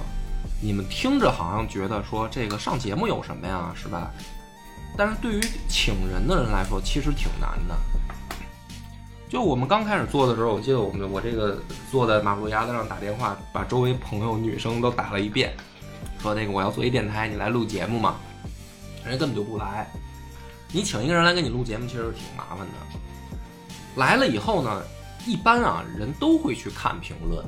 [0.60, 4.10] 你们听着好像觉得说这个上节目有什么呀，是吧？
[4.96, 7.76] 但是对于请人的人来说，其实挺难的。
[9.28, 11.58] 就我们刚开始做的时候，我记得我们我这个
[11.90, 15.54] 坐在马路牙子上打电话，把周围朋友女生都打了一遍，
[16.20, 18.16] 说那个我要做一电台，你来录节目嘛？
[19.04, 19.88] 人家根本就不来。
[20.70, 22.72] 你请一个人来给你录节目，其实挺麻烦的。
[23.96, 24.82] 来了以后呢，
[25.26, 27.44] 一般啊人都会去看评论。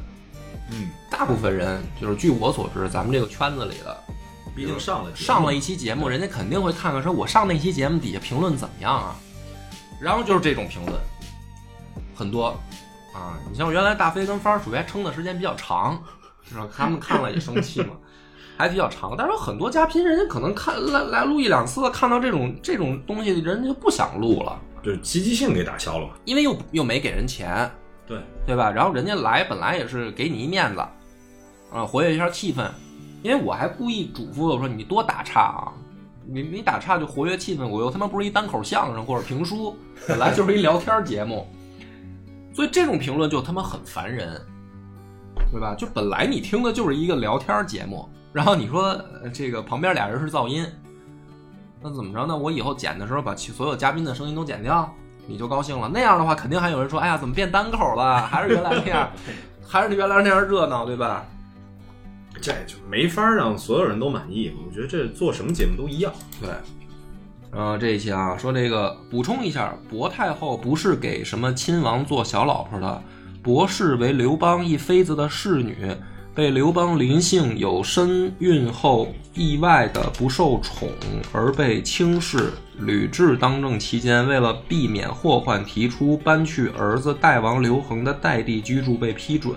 [0.72, 3.96] 嗯，大部分人就是据我所知，咱们这个圈子里的，
[4.54, 9.16] 毕竟上了上了一期节目，人家肯定会看看说，我上那期节目底下评论怎么样啊？
[10.00, 10.98] 然后就是这种评论
[12.14, 12.56] 很多
[13.12, 16.02] 啊，你像原来大飞跟帆儿属于还撑的时间比较长，
[16.48, 16.66] 是吧？
[16.74, 17.94] 他们看了也生气嘛，
[18.60, 19.14] 还比较长。
[19.16, 26.12] 但是有很多嘉宾，人家可能看来来录一两次，看到这种这种东西，人家就不想录了，就是积极性给打消了嘛。
[26.24, 27.70] 因为又又没给人钱，
[28.06, 28.70] 对，对吧？
[28.70, 30.80] 然后人家来本来也是给你一面子，
[31.72, 32.68] 啊，活跃一下气氛。
[33.22, 35.72] 因为我还故意嘱咐我说你多打岔啊，
[36.26, 37.66] 你你打岔就活跃气氛。
[37.66, 39.76] 我又他妈不是一单口相声或者评书，
[40.08, 41.46] 本来就是一聊天节目，
[42.54, 44.40] 所以这种评论就他妈很烦人，
[45.52, 45.74] 对吧？
[45.74, 48.90] 就本来你听的就是一个聊天节目，然后你说
[49.22, 50.64] 呃这个旁边俩人是噪音，
[51.82, 52.36] 那怎么着呢？
[52.36, 54.92] 我以后剪的时候把所有嘉宾的声音都剪掉，
[55.26, 55.90] 你就高兴了。
[55.92, 58.22] 那样的话，肯定还有人说，哎呀，怎么变单口了？
[58.22, 59.10] 还是原来那样，
[59.66, 61.26] 还是原来那样热闹，对吧？
[62.40, 64.52] 这就没法让所有人都满意。
[64.66, 66.10] 我觉得这做什么节目都一样。
[66.40, 66.48] 对，
[67.50, 73.02] 然后，这一期啊，说这个补充一下，薄太后不是给什么亲王做小老婆的，
[73.42, 75.94] 薄氏为刘邦一妃子的侍女，
[76.34, 80.88] 被刘邦临幸有身孕后意外的不受宠
[81.32, 82.52] 而被轻视。
[82.78, 89.54] 吕雉当政期间，为了避免祸患，提出搬去儿子代王刘恒的代地居住，被批准。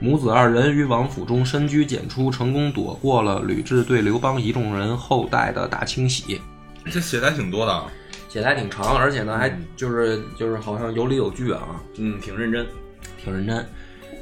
[0.00, 6.40] 母子二人于王府中深居简出，成功躲过了吕雉对刘邦一众人后代的大清洗。
[6.86, 7.86] 这写的还挺多的啊。
[8.28, 12.66] 写的还挺长，而且呢，还就是就是好像有理有据啊，嗯，挺认真。
[13.22, 13.64] 挺认真。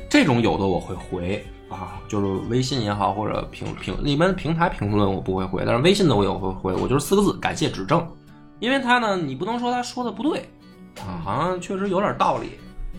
[0.09, 8.07] 这种有的我会回啊，就是微信也好，或者评评一般平台评论我不会回，但是微信的我也会回，我就是四个字感谢指正，
[8.61, 10.49] 因为他呢，你不能说他说的不对
[11.01, 12.53] 啊，好像确实有点道理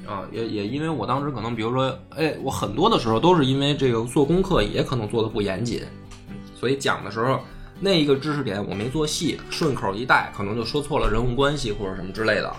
[0.05, 5.81] 啊，也也因为我当时可能比如说，哎，我很多的时候都是因为这个做功课也可能做的不严谨，
[6.53, 7.39] 所以讲的时候
[7.79, 12.57] 那一个知识点我没做细，顺口一带，可能就说错了人物关系或者什么之类的啊。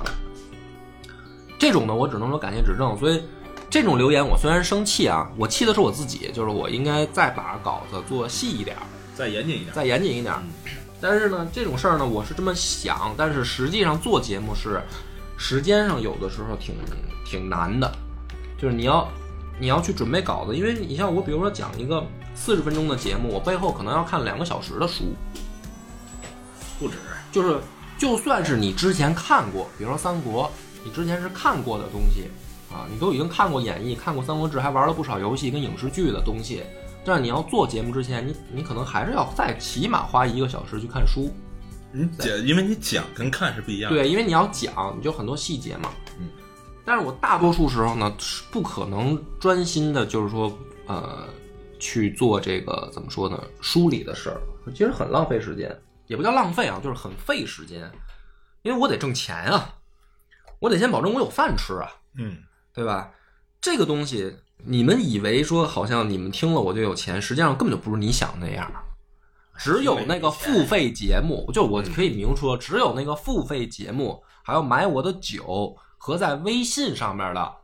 [1.59, 2.97] 这种呢，我只能说感谢指正。
[2.97, 3.21] 所以
[3.71, 8.83] 这种留言我虽然生气啊，我气的是我自己，就是我应该再把稿子做细一点儿，
[9.15, 9.73] 再严谨一点。
[9.75, 10.43] 再严谨一点儿。
[11.01, 14.83] 但是呢，这种事儿呢，我是这么想，但是实际上做节目是
[15.37, 16.75] 时间上有的时候挺
[17.25, 17.93] 挺难的，
[18.61, 19.07] 就是你要
[19.61, 22.03] 你要去准备稿子，因为你像我，比如说讲一个
[22.35, 25.15] 四十分钟的节目，我背后可能要看两个小时的书，
[26.81, 26.95] 不止。
[27.31, 27.61] 就是
[27.99, 30.47] 就算是你之前看过，比如说《三国》，
[30.83, 32.25] 你之前是看过的东西
[32.73, 36.63] 啊，你都已经看过演义，看过《三国志》，还玩了不少游戏跟影视剧的东西。
[37.05, 41.31] 但是你要做节目之前，你你可能还是要再起码花一个小时去看书，
[41.93, 43.97] 你讲，因为你讲跟看是不一样的。
[43.97, 45.91] 对，因为你要讲，你就很多细节嘛。
[46.19, 46.29] 嗯。
[46.85, 50.51] 但是我大多数时候呢，是不可能专心的，就是说，
[50.87, 51.29] 呃，
[51.79, 54.41] 去做这个怎么说呢，梳理的事儿，
[54.73, 55.75] 其实很浪费时间，
[56.07, 57.91] 也不叫浪费啊，就是很费时间，
[58.63, 59.75] 因为我得挣钱啊，
[60.61, 62.39] 我得先保证我有饭吃啊，嗯，
[62.73, 63.11] 对吧？
[63.61, 68.71] 这个东西，你们以为说好像你们听了我就有钱，实际上根本就不是你想那样。
[69.57, 77.57] 只有那个付费节目，就我可以明说，只有那个付费节目，还要买我的酒和在微信上面的，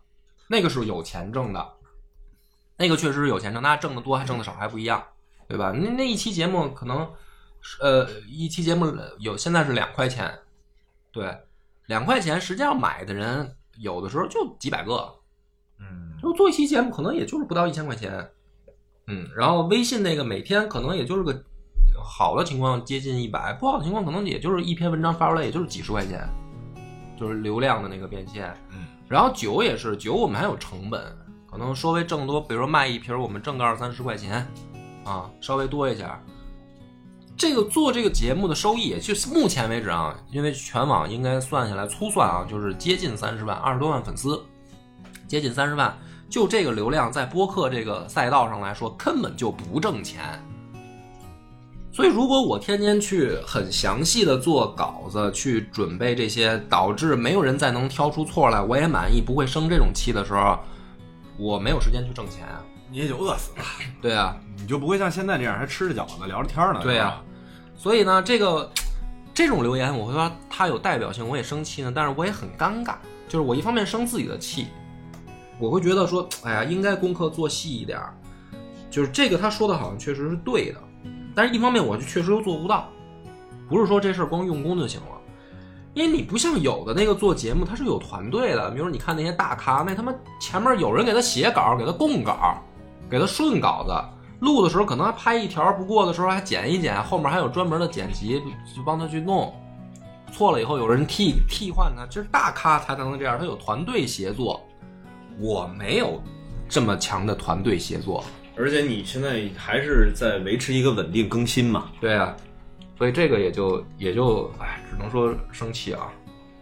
[0.48, 1.64] 那个是有钱挣的，
[2.76, 5.00] 那个确实是有钱挣，那挣的多还挣的少还不一样，
[5.46, 5.70] 对吧？
[5.70, 7.08] 那那一期节目可能，
[7.80, 10.36] 呃，一期节目有现在是两块钱，
[11.12, 11.32] 对，
[11.86, 15.12] 两块钱，实际上买的人有的时候就几百个，
[15.78, 18.30] 嗯，就做一期节目可能也就是不到一千块钱，
[19.06, 21.44] 嗯，然后微信那个每天可能也就是个
[22.02, 26.28] 好的情况接近一百，不好的情况可能也就是一篇文章发出来也就是几十块钱，
[27.18, 31.00] 就是流量的那个变现，嗯，然后酒也是酒，我们还有成本，
[31.50, 34.46] 可能稍微挣多，比如说卖一瓶，我们挣个二三十块钱，
[35.04, 36.22] 啊，稍微多一下。
[37.36, 44.40] 这个做这个节目的收益，就是目前为止啊，因为全网应该算下来粗算啊，就是接近三十万，二十多万粉丝，
[45.26, 45.96] 接近三十万。
[46.30, 50.22] 就这个流量，在播客这个赛道上来说，根本就不挣钱。
[51.92, 60.58] 所以，如果我天天去很详细的做稿子，去准备这些，导致没有人再能挑出错来，我也满意，不会生这种气的时候，
[61.36, 62.46] 我没有时间去挣钱。
[62.94, 63.64] 你也就饿死了。
[64.00, 66.78] 对啊，你就不会像现在这样还吃着饺子聊着天呢。
[66.80, 67.20] 对呀、
[67.76, 68.70] 所以呢，这个
[69.34, 72.94] 这种留言，我会说它有代表性，我也生气呢，但是我也很尴尬，
[73.28, 74.68] 就是我一方面生自己的气，
[75.58, 77.98] 我会觉得说，哎呀，应该功课做细一点，
[78.92, 80.80] 就是这个他说的好像确实是对的，
[81.34, 82.88] 但是一方面我就确实又做不到，
[83.68, 85.06] 不是说这事儿光用功就行了。
[85.94, 88.70] 因为你不像有的那个做节目，他是有团队的。
[88.70, 92.60] 比如你看那些大咖，那他妈前面有人给他写稿，给他供稿，
[93.10, 98.40] 给他顺稿子，录的时候可能还拍一条不过的时候还剪一剪，后面还有专门的剪辑
[98.74, 99.54] 就帮他去弄。
[100.32, 104.60] 错了以后有人替替换他，就是大咖才能这样，他有团队协作。
[105.38, 106.22] 我没有
[106.68, 108.24] 这么强的团队协作，
[108.56, 111.90] 而且你现在还是在维持一个稳定更新嘛。
[112.00, 112.34] 对啊，
[112.96, 116.08] 所以这个也就也就哎，只能说生气啊。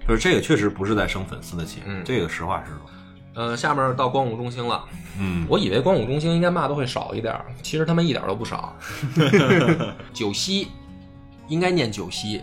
[0.06, 2.90] 就是这个确实不是在生粉丝的气，嗯这个实话实说。
[3.34, 4.84] 呃，下面到光武中兴了。
[5.18, 8.76] 嗯，我以为光武中兴应该骂的会少一点儿，其实他们一点都不少。
[10.12, 10.68] 九溪
[11.48, 12.42] 应该念九溪，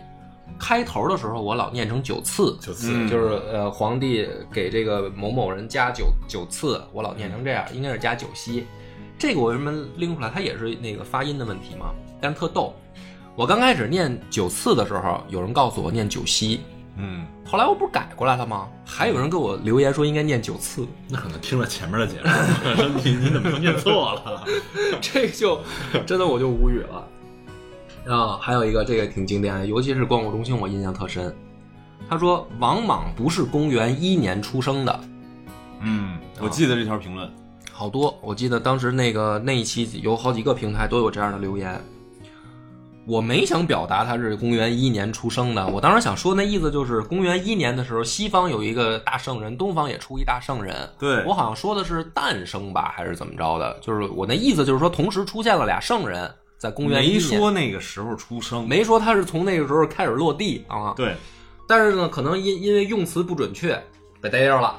[0.58, 8.66] 开头的时候我老念成九次，九次嗯就是呃皇帝给这个某某人加九九次，我老念成这样，应该是加九溪。
[9.18, 10.30] 这个我为什么拎出来？
[10.30, 12.74] 它也是那个发音的问题嘛，但是特逗。
[13.36, 16.60] 我刚开始念九次的时候，有人告诉我念九溪，
[16.96, 18.68] 嗯，后来我不是改过来了吗？
[18.84, 22.28] 还有人给我留言说应该念九次，那可能听了前面的节目，
[22.76, 24.44] 说你你怎么都念错了？
[25.00, 25.60] 这就
[26.04, 27.08] 真的我就无语了。
[28.14, 31.34] 啊，还有一个这个挺经典的，尤其是光谷中心，我印象特深。
[32.08, 35.00] 他说王莽不是公元一年出生的，
[35.80, 37.30] 嗯，我记得这条评论。
[37.72, 41.80] 好多，我记得当时那个那一期有好几个平台都有这样的留言。
[43.10, 50.88] 我没想表达他是公元一年出生的，我当时想说那意思就是公元一年的时候，西方有一个大圣人，东方也出一大圣人。
[50.96, 53.76] 对我好像说的是诞生吧，还是怎么着的？
[53.80, 60.94] 就是我那意思就是说，同时出现了俩圣人，在公元一没说那个时候出生，没说他是从那个时候开始落地啊。
[60.96, 61.16] 对，
[61.66, 63.76] 但是呢，可能因因为用词不准确，
[64.20, 64.78] 被逮着了，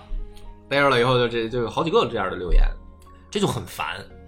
[0.69, 2.63] 逮着了以后就这就有好几个这样的留言，
[3.29, 4.20] 这就很烦啊！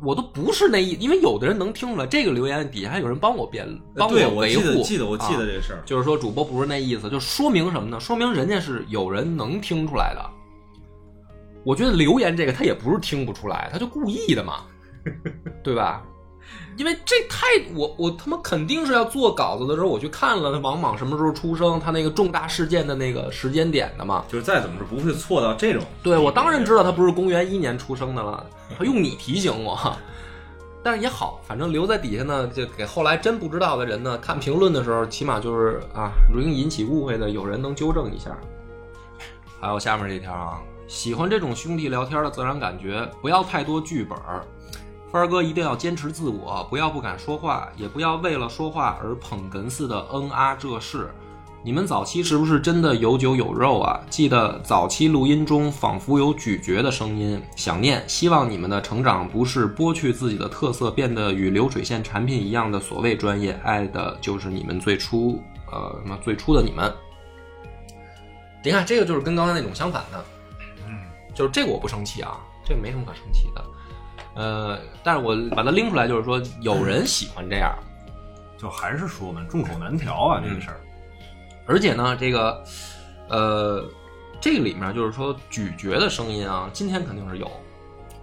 [0.00, 5.82] 我都不是那意，因为有的人能听出来，这个留言底下还有人帮我辩，帮我维护，记得记得我记得啊这事儿。
[5.84, 7.98] 就是说主播不是那意思，就说明什么呢？
[7.98, 10.24] 说明人家是有人能听出来的。
[11.64, 14.60] 我觉得留言这个他也不是听不出来，他就故意的嘛，
[15.62, 16.04] 对吧？
[16.78, 24.24] 因为这太我我他妈肯定是要做稿子的时候，我去看了王莽什么时候出生，他那个重大事件的那个时间点的嘛。
[24.28, 25.82] 就是再怎么是不会错到这种。
[26.04, 28.46] 对我当然知道他不是公元一年出生的了，
[28.78, 29.76] 他用你提醒我。
[30.80, 38.38] 但是也好，反正留在底下呢，就给后来真不知道的人呢看评论的时候，起码就是啊，容易引起误会的，有人能纠正一下。
[39.60, 44.44] 还有下面这条啊，喜欢这种兄弟聊天的自然感觉，不要太多剧本儿。
[45.10, 51.10] 帆儿哥一定要坚持自我，不要不敢说话，也不要为了说话而捧哏似的嗯啊这事。
[51.64, 54.00] 你们早期是不是真的有酒有肉啊？
[54.08, 58.02] 记得早期录音中仿佛有咀嚼的声音，想念。
[58.06, 63.58] 希望你们的成长不是剥去自己的特色，变得与流水线产品一样的所谓专业。
[63.64, 65.42] 爱的就是你们最初，
[65.72, 66.92] 呃，什么最初的你们。
[68.62, 70.24] 你看，这个就是跟刚才那种相反的，
[70.86, 70.96] 嗯，
[71.34, 73.64] 就是这个我不生气啊，这个没什么可生气的。
[74.38, 77.76] 呃，但是我把它拎出来，就是说有人喜欢这样，
[78.56, 80.80] 就还是说嘛，众口难调啊，这个事儿。
[81.66, 82.64] 而且呢，这个，
[83.28, 83.84] 呃，
[84.40, 87.50] 这个里面就是说咀嚼的声音啊，今天肯定是有，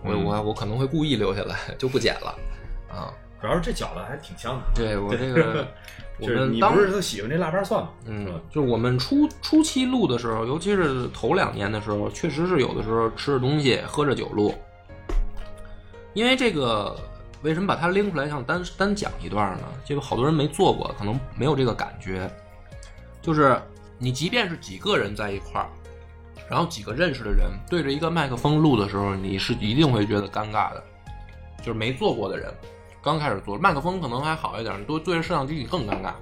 [0.04, 2.34] 我嗯我我可能会故意留下来，就不剪了
[2.90, 3.12] 啊。
[3.42, 4.62] 主要是这饺子还挺香的。
[4.74, 5.68] 对我这个，
[6.18, 7.90] 我就是们当你不是喜欢这腊八蒜吗？
[8.06, 14.56] 是嗯？，就是我们初初期录的时候，尤其是头两年的时候，确实是有的时候吃着东西喝着酒录，
[16.16, 16.98] 因为这个
[17.44, 19.64] 为什么把它拎出来想单单讲一段呢？
[19.86, 22.28] 这个好多人没做过，可能没有这个感觉。
[23.22, 23.62] 就是
[24.00, 25.68] 你即便是几个人在一块儿，
[26.50, 30.84] 然后几个认识的人对着一个麦克风录的时候，你是一定会觉得尴尬的。
[31.58, 32.54] 就是没做过的人，
[33.02, 36.14] 刚开始做麦克风可能还好一点，你多对着摄像机你更尴尬。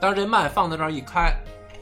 [0.00, 1.32] 但是这麦放在这儿一开，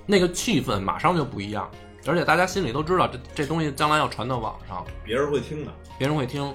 [0.06, 1.70] 那个气氛马上就不一样，
[2.06, 5.72] 而且大家心里都知道这这东西将来要传到网上，别人会听的。
[5.96, 6.52] 别人会听。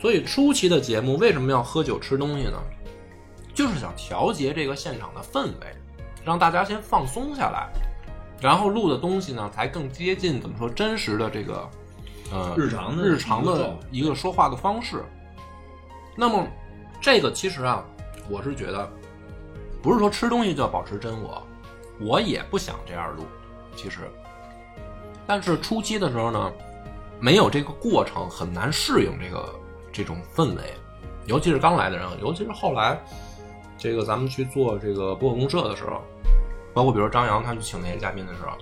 [0.00, 2.58] 所以初期的节目为什么要喝酒吃东西呢？
[3.54, 5.74] 就是想调节这个现场的氛围，
[6.24, 7.68] 让大家先放松下来，
[8.40, 11.68] 然后录的东西呢才更接近怎么说真实的这个
[12.30, 15.04] 呃日常的日常的一个说话的方式。
[16.14, 16.46] 那么
[17.00, 17.84] 这个其实啊，
[18.28, 18.88] 我是觉得
[19.82, 21.42] 不是说吃东西就要保持真我，
[22.00, 23.24] 我也不想这样录，
[23.74, 24.08] 其实，
[25.26, 26.52] 但是初期的时候呢，
[27.20, 29.54] 没有这个过程很难适应这个
[29.92, 30.74] 这种氛围，
[31.26, 33.00] 尤其是刚来的人，尤其是后来
[33.76, 36.00] 这个咱们去做这个播客公社的时候，
[36.72, 38.52] 包括比如张扬他去请那些嘉宾的时候，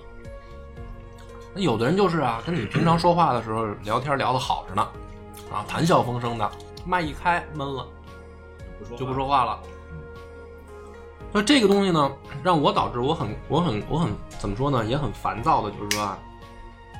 [1.53, 4.87] 那有的人就是啊，跟你平常说话的时候聊天聊得好着呢，
[5.51, 6.51] 啊，谈笑风生的，
[6.85, 7.87] 麦一开闷了。
[8.95, 9.59] 就不说话了。
[11.33, 12.11] 那这个东西呢，
[12.43, 16.19] 让我导致我很我很我很怎么说呢，也很烦躁的，就是说啊，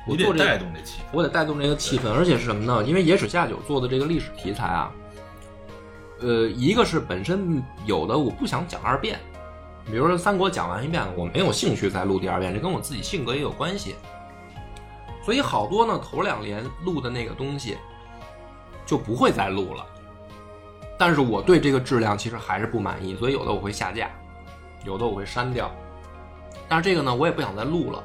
[0.08, 1.04] 我得做这个带动这气氛。
[1.12, 2.82] 我得带动这个气氛，而且是什么呢？
[2.84, 4.92] 因为野史下酒做的这个历史题材啊，
[6.20, 9.20] 呃，一个是本身有的我不想讲二遍，
[9.86, 13.96] 比如说三国讲完一遍，我没有兴趣再录第二遍，这跟我自己性格也有关系。
[15.24, 17.76] 所以好多呢，头两年录的那个东西
[18.86, 19.84] 就不会再录了。
[20.96, 24.10] 但是我对这个质量其实还是不满意，所以有的我会下架，
[24.84, 25.70] 有的我会删掉。
[26.66, 28.02] 但是这个呢，我也不想再录了，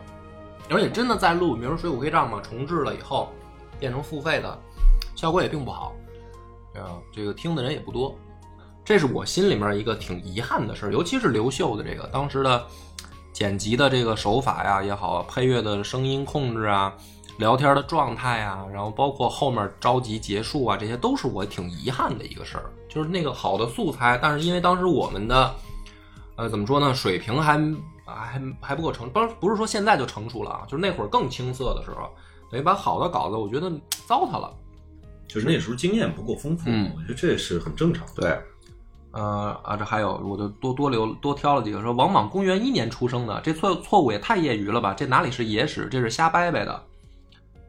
[0.70, 3.30] 而且真的在录，比如《水浒黑账》嘛，重置了以后
[3.80, 4.60] 变成付费的，
[5.16, 5.94] 效果也并不好，
[6.76, 8.16] 啊，这个听的人也不多，
[8.84, 10.92] 这是我心里面一个挺遗憾的事儿。
[10.92, 12.66] 尤其是刘秀的这个当时的
[13.32, 16.94] 剪辑的这个手法呀也好，配乐的声音控制啊，
[17.38, 22.72] 聊天的状态啊，然后包括后面着急结束啊，这些都是我挺遗憾的一个事儿。
[22.88, 25.56] 就是那个好的素材，但是因为当时我们的，
[26.36, 27.58] 呃，怎么说呢，水平还
[28.16, 32.10] 还还不够成，不是不是说现在就成熟了啊，就是那会儿更青涩的时候，
[32.52, 33.72] 等于把好的稿子，我觉得
[34.08, 34.54] 糟蹋了。
[35.28, 38.22] 就是那时候经验不够丰富，嗯我觉得这是很正常的。
[38.22, 38.40] 对，
[39.14, 44.94] 呃啊，这还有，我就多多留多挑了几个，说王莽公元一年出生的，这错错误也太业余了吧？
[44.94, 46.84] 这哪里是野史，这是瞎掰掰的。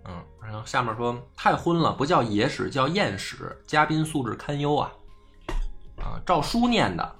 [0.07, 4.92] 嗯，然后下面说太昏了，不叫野史，叫艳史，嘉宾素质堪忧啊。
[5.99, 7.16] 啊，照书念的。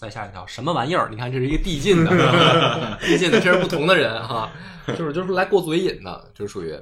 [0.00, 1.08] 再下一条什么玩意儿？
[1.10, 2.10] 你看，这是一个递进的，
[3.04, 4.50] 递进的，这是不同的人哈，
[4.96, 6.74] 就是就是来过嘴瘾的，就是属于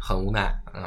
[0.00, 0.52] 很无奈。
[0.74, 0.82] 嗯，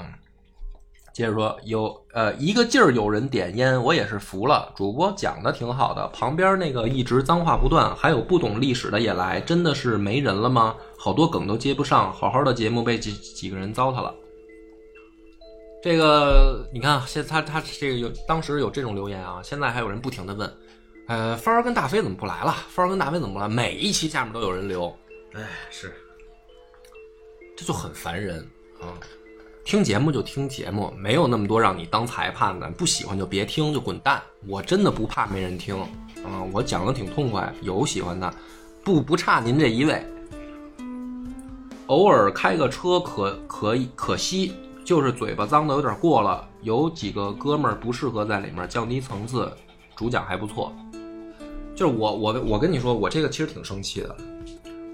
[1.13, 4.73] 接着说有呃一个劲儿有人点烟，我也是服了。
[4.75, 10.75] 主播讲的挺好的，旁边那个一直脏话不断，还有不懂历史的也来，真的是没人了吗？
[10.99, 14.13] 好多梗都接不上，好好的节目被几几个人糟蹋了。
[15.81, 20.51] 这个你看，现他他这个有当时有这种留言啊，现在还有人不停的问，
[21.07, 22.53] 呃，帆儿跟大飞怎么不来了？
[22.69, 23.47] 帆儿跟大飞怎么不来？
[23.47, 24.93] 每一期下面都有人留，
[25.33, 25.41] 哎，
[25.71, 25.93] 是
[27.55, 28.39] 这就很烦人
[28.81, 28.91] 啊！
[29.63, 34.21] 听节目就听节目，没有那么多让你当裁判的，不喜欢就别听，就滚蛋！
[34.47, 35.79] 我真的不怕没人听
[36.25, 36.43] 啊！
[36.51, 38.33] 我讲的挺痛快，有喜欢的，
[38.83, 40.05] 不不差您这一位。
[41.87, 44.53] 偶尔开个车可可以，可惜
[44.83, 49.49] 就是嘴巴脏的有点过了，有几个哥们儿不适合在里面，降低层次。
[49.95, 50.71] 主讲还不错，
[51.77, 54.17] 就是我我我跟你说，我这个其实挺生气的，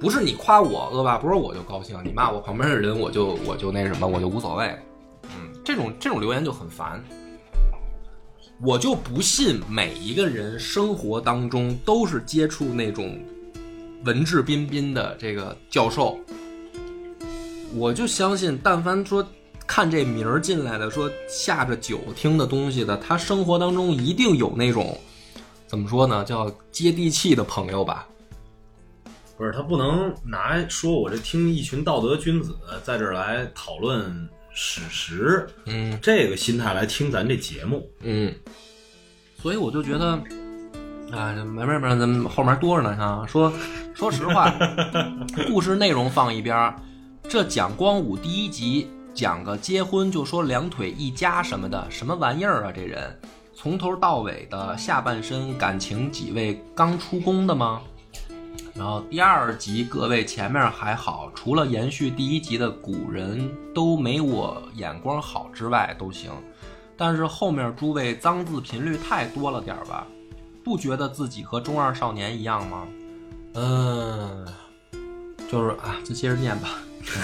[0.01, 4.77] 不是你夸我恶霸不是我就高兴，你骂我旁边的人我就我就那什么我就无所谓，
[5.23, 7.01] 嗯，这种这种留言就很烦。
[8.61, 13.17] 我就不信每一个人生活当中都是接触那种
[14.03, 16.17] 文质彬彬的这个教授，
[17.73, 19.25] 我就相信，但凡说
[19.65, 24.97] 看这名儿进来的，说下着酒听的东西的，他生活当中一定有那种
[25.73, 28.07] 怎么说呢，叫接地气的朋友吧。
[29.35, 38.31] 不是他不能拿说我这听一群道德君子在这儿来讨论史实，嗯这个心态来听咱这节目，嗯，
[39.41, 40.09] 所以我就觉得，
[41.11, 43.25] 啊，没没没，咱们后面多着呢啊。
[43.27, 43.51] 说
[43.95, 44.53] 说实话，
[45.47, 46.75] 故事内容放一边儿，
[47.27, 52.71] 这讲光武第一集讲个结婚就说两腿一夹什么的，什么玩意儿啊？
[52.71, 53.19] 这人
[53.63, 57.81] 从头到尾的下半身感情，几位刚出宫的吗？
[58.75, 66.29] 然后第二集各位前面还好，除了延续第一集的古人都没我眼光好之外都行，
[66.97, 70.05] 但是后面诸位脏字频率太多了点儿吧？
[70.61, 72.85] 不觉得自己和中二少年一样吗？
[73.53, 74.45] 嗯，
[75.49, 76.67] 就是啊，就接着念吧。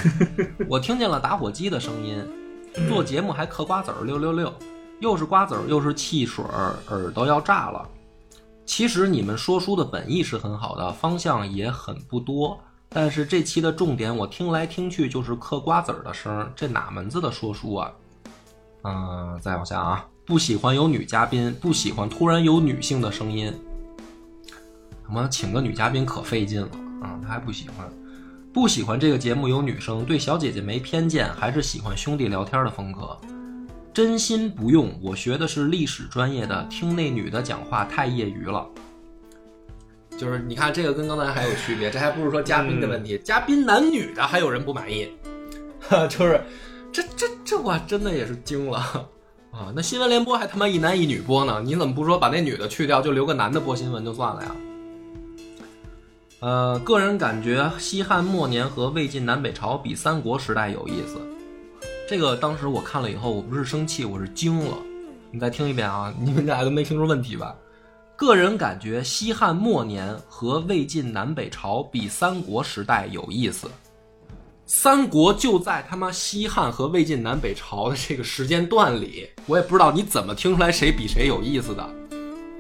[0.70, 2.26] 我听见了打火机的声音，
[2.88, 4.54] 做节目还嗑瓜子儿六六六，
[5.00, 7.88] 又是瓜子儿又是汽水儿，耳朵要炸了。
[8.66, 17.92] 其实你们说书的本意是很好的，方向也很不多，但是这期的重点我听来听去就是嗑瓜子儿的声儿，这哪门子的说书啊？
[18.84, 23.54] 嗯、再往下啊，不喜欢有女嘉宾，不喜欢突然有女性的声音。
[25.06, 26.70] 什么请个女嘉宾可费劲了
[27.02, 27.90] 啊，他还不喜欢，
[28.54, 33.18] 不喜欢这个节目有女生，对小姐姐没偏见，还是喜欢兄弟聊天的风格。
[33.94, 38.66] 真心不用，我学的是历史专业的，听那女的讲话太业余了。
[40.18, 45.10] 就是你看这个跟刚才还有区别，这还不是说嘉宾的问题，嘉宾男女的还有人不满意，
[46.10, 46.42] 就是
[46.92, 48.78] 这这这我真的也是惊了
[49.52, 49.72] 啊！
[49.76, 54.56] 那新闻联播还他妈一男一女播呢，你怎么不说把那女的去掉，就留个男的播新闻就算了呀？
[56.42, 61.20] 呃，个人感觉西汉末年和魏晋南北朝比三国时代有意思。
[62.10, 64.76] 这个当时我看了以后，我不是生气，我是惊了。
[65.30, 67.56] 你再听一遍啊，你们俩都没听出问题吧？
[68.16, 73.70] 个人感觉西汉末年和魏晋南北朝比三国时代有意思。
[74.66, 81.88] 三国就在他妈西汉和魏晋南北朝的这个时间段里，我也不知道你怎么听出来谁比谁有意思的，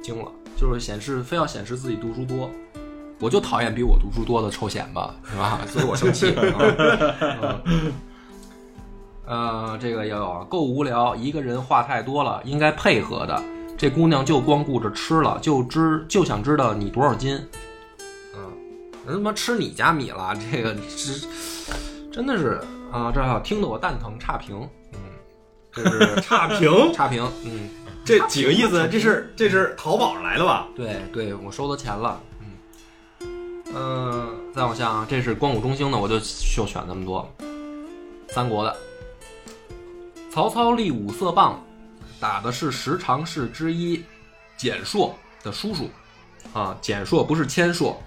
[0.03, 2.51] 惊了，就是显示非要显示自己读书多，
[3.19, 5.59] 我就讨厌比我读书多的臭显摆，是吧？
[5.67, 6.35] 所以我生气。
[6.35, 7.59] 啊
[9.29, 13.39] 呃，这个也有啊，够无聊，一个人话太多了，应该配合的。
[13.77, 17.39] 这姑娘就光顾着吃了，就知就想知道你多少斤。
[18.35, 18.51] 嗯，
[19.05, 21.27] 人他妈吃你家米了，这个是
[22.11, 22.59] 真的是
[22.91, 24.67] 啊，这好听得我蛋疼，差评。
[24.93, 24.99] 嗯，
[25.71, 27.23] 这是差评， 差评。
[27.45, 27.69] 嗯，
[28.03, 28.89] 这几个意思？
[28.91, 30.67] 这是这是淘宝上来的吧？
[30.75, 32.19] 对对，我收的钱了。
[32.41, 37.29] 嗯，呃，再往下啊，这是光谷中兴的，我就就选那么多。
[38.29, 38.75] 三国的，
[40.31, 41.59] 曹操立五色棒，
[42.19, 44.03] 打的是十常侍之一
[44.55, 45.89] 简硕的叔叔
[46.53, 47.99] 啊，简硕不是谦硕。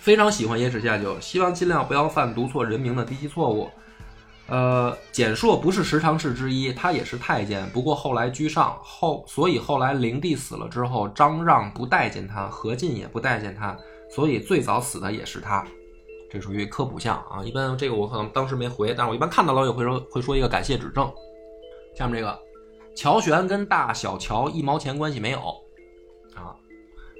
[0.00, 3.68] 非常喜欢野史下酒，希望尽量不要犯读错人名的低级错误。
[4.46, 13.76] 呃，简硕不是十常侍之一，他也是太监，不过后来居上，后所以后来灵帝死了之后，张让不待见他，何进也不待见他，
[14.10, 15.64] 所以最早死的也是他。
[16.30, 21.10] 这属于科普项啊，一般这个我可能当时没回，但是我一般看到了也会说会说一个感谢指正。
[21.96, 22.38] 下面这个
[22.94, 25.38] 乔玄跟大小乔一毛钱关系没有
[26.36, 26.54] 啊，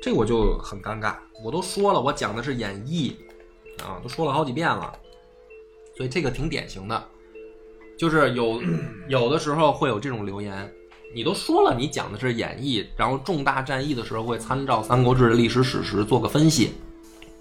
[0.00, 3.14] 这我就很尴尬，我都说了我讲的是演绎
[3.82, 4.92] 啊，都说了好几遍了，
[5.96, 7.04] 所以这个挺典型的，
[7.98, 8.62] 就是有
[9.08, 10.72] 有的时候会有这种留言，
[11.12, 16.74] 你都说了你讲的是演绎，然后重大战役的时候会参照《三国志》的历史史实做个分析。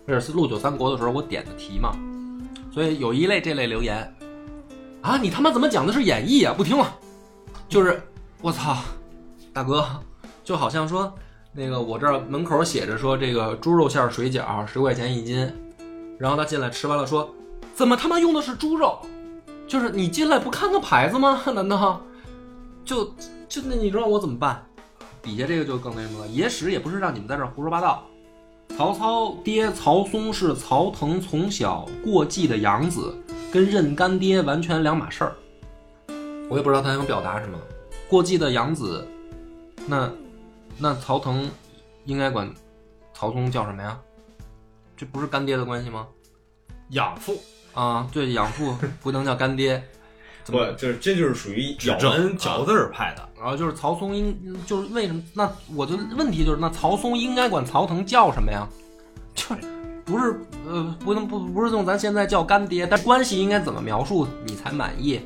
[0.09, 1.95] 这是录九三国的时候我点的题嘛，
[2.73, 4.11] 所以有一类这类留言，
[5.03, 6.51] 啊，你他妈怎么讲的是演绎啊？
[6.57, 6.97] 不听了，
[7.67, 8.01] 就是
[8.41, 8.75] 我操，
[9.53, 9.85] 大哥，
[10.43, 11.13] 就好像说
[11.53, 15.47] 那个我这儿门口写着说这个猪肉馅水饺十块钱一斤，
[16.17, 17.29] 然后他进来吃完了说，
[17.75, 18.97] 怎么他妈用的是猪肉？
[19.67, 21.39] 就是你进来不看看牌子吗？
[21.53, 22.01] 难道
[22.83, 23.05] 就
[23.47, 24.65] 就那你知道我怎么办？
[25.21, 28.03] 底下这个就更那什么了，野史也不是让你们在这儿胡说八道。
[28.75, 33.13] 曹操爹曹嵩是曹腾从小过继的养子，
[33.51, 35.35] 跟认干爹完全两码事儿。
[36.49, 37.59] 我也不知道他想表达什么。
[38.07, 39.05] 过继的养子，
[39.85, 40.09] 那
[40.77, 41.49] 那曹腾
[42.05, 42.49] 应该管
[43.13, 43.99] 曹嵩叫什么呀？
[44.95, 46.07] 这不是干爹的关系吗？
[46.89, 47.37] 养父，
[47.73, 49.83] 啊，对，养父不能叫干爹。
[50.49, 53.29] 怎么不，就是这就是属于咬正文嚼字儿派的。
[53.39, 55.23] 然后就是曹嵩应就是为什么？
[55.33, 58.67] 那我就问题就是，那曹嵩应该管曹腾叫什么呀？
[59.33, 59.61] 就是
[60.03, 65.21] 不是呃，不能不不是用咱现在叫干爹，但关系应该怎么描述你才满意？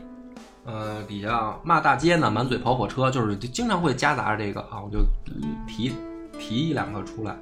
[0.65, 5.93] 呃，底下骂大街呢，满嘴跑火车，就是就经常会夹杂着这个啊，我就嗯提
[6.37, 7.35] 提一两个出来。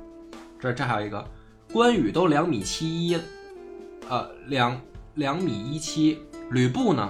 [0.60, 1.24] 这这还有一个，
[1.74, 3.20] 关羽都两米七一，
[4.08, 4.80] 呃，两
[5.16, 6.20] 两米一七，
[6.50, 7.10] 吕布呢？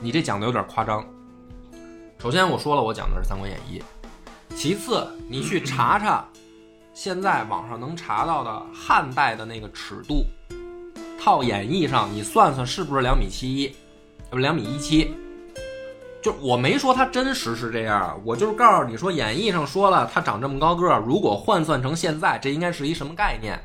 [0.00, 1.04] 你这讲的有点夸张。
[2.18, 3.80] 首先我说了，我讲的是《三国演义》。
[4.54, 6.24] 其次，你去查查，
[6.94, 10.24] 现在网上能查到的汉代的那个尺度，
[11.20, 13.74] 套演义上，你算算是不是两米七一，
[14.30, 15.14] 不两米一七？
[16.22, 23.60] 就我没说它真实是这样，我就是告诉你说，演义上说了，他长这么高个儿，如果换算成现在，这应该是一什么概念？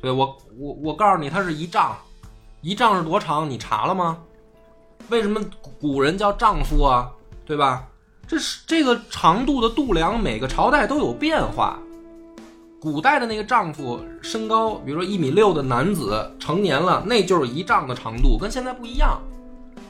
[0.00, 1.96] 对我我我告诉你，它是一丈，
[2.60, 3.48] 一丈是多长？
[3.48, 4.18] 你查了吗？
[5.08, 5.40] 为什么
[5.80, 7.10] 古人叫丈夫啊？
[7.44, 7.86] 对吧？
[8.26, 11.78] 这是这个长度的度量，每个朝代都有变化。
[12.80, 19.20] 古代的那个丈夫身高，比如说一米六的男子成年了，那就是一丈的长度，跟现在不一样。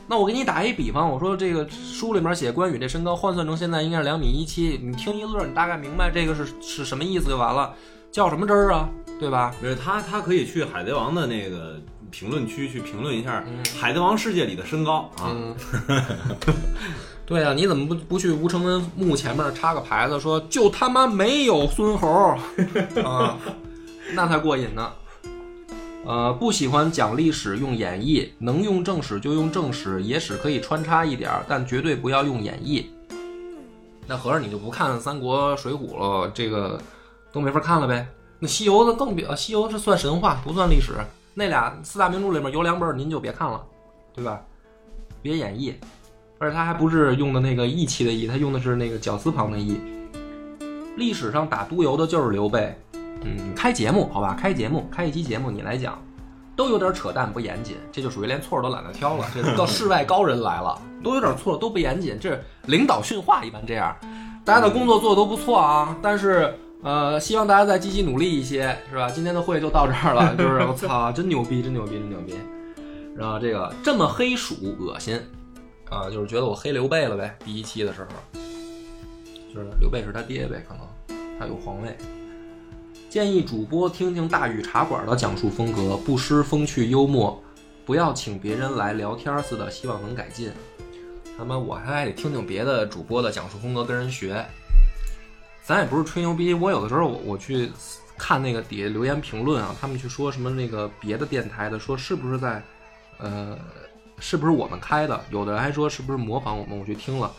[0.07, 7.75] 那我给你打一比方，我说这个书里面写关羽这身高换算成现在应该是两米一七，你听一乐，你大概明白这个是是什么意思就完了，
[8.13, 8.89] 较什么真儿啊？
[9.19, 9.55] 对吧？
[9.61, 11.81] 不是他，他可以去海贼王的那个
[12.11, 15.31] 评论区去评论一下嗯海贼王世界里的身高啊。
[15.31, 15.57] 嗯，
[17.27, 22.37] 对啊，你怎么不不去吴承恩墓前面插个牌子说就他妈没有孙猴
[23.05, 23.39] 啊？
[24.15, 24.93] 那才过瘾呢。
[26.05, 32.85] 呃，不喜欢讲历史用演绎，能用正史就用正史，野史可以穿插一点，但绝对不要用演绎。
[34.07, 36.81] 那合着你就不看三国、水浒了，这个
[37.33, 38.07] 都没法看了呗？
[38.39, 40.93] 那西游的更别，西游是算神话，不算历史。
[41.39, 43.63] 那俩四大名著里面有两本您就别看了，
[44.15, 44.41] 对吧？
[45.21, 45.75] 别演绎，
[46.39, 49.79] 而且他还不是用的那个义气的义，他用的是那个绞丝旁的义。
[50.97, 52.75] 历史上打督邮的就是刘备。
[53.23, 56.03] 嗯，开节目好吧，开节目，开一期节目你来讲，
[56.57, 59.27] 都有点扯淡不严谨，这就属于连错都懒得挑了。
[59.35, 63.95] 这到世外高人来了，都有点错，都不严谨，这领导训话一般这样。
[64.43, 69.11] 大家的工作做的都不错啊，但是呃，希望大家再积极努力一些，是吧？
[69.11, 72.37] 今天的会就到这儿了， 就是我操，真牛逼，真牛逼，真牛逼。
[73.17, 75.21] 然后这个这么黑鼠恶心
[75.91, 77.37] 啊，就是觉得我黑刘备了呗。
[77.45, 78.41] 第一期的时候，
[79.53, 81.97] 就是刘备是他爹呗，可能他有皇位。
[83.11, 87.43] 建议主播听听大禹茶馆的讲述风格，不失风趣幽默，
[87.85, 90.53] 不要请别人来聊天似的，希望能改进。
[91.37, 94.47] 他妈，我还得听听别的主播的讲述风格，跟人学。
[95.67, 97.69] 咱也不是吹牛逼，我有的时候我我去
[98.17, 102.63] 看那个底下留言评论啊，他们去说什么那个别的电台的，说是不是在，
[103.19, 103.59] 呃，
[104.21, 105.21] 是不是我们开的？
[105.33, 106.79] 有的人还说是不是模仿我们？
[106.79, 107.33] 我去听了。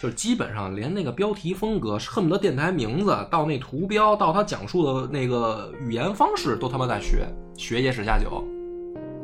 [0.00, 7.26] 就是基本上连那个标题风格，恨不得电台名字到那图标，到他讲述的那个语言方式，都他妈在学
[7.56, 8.44] 学野史下酒。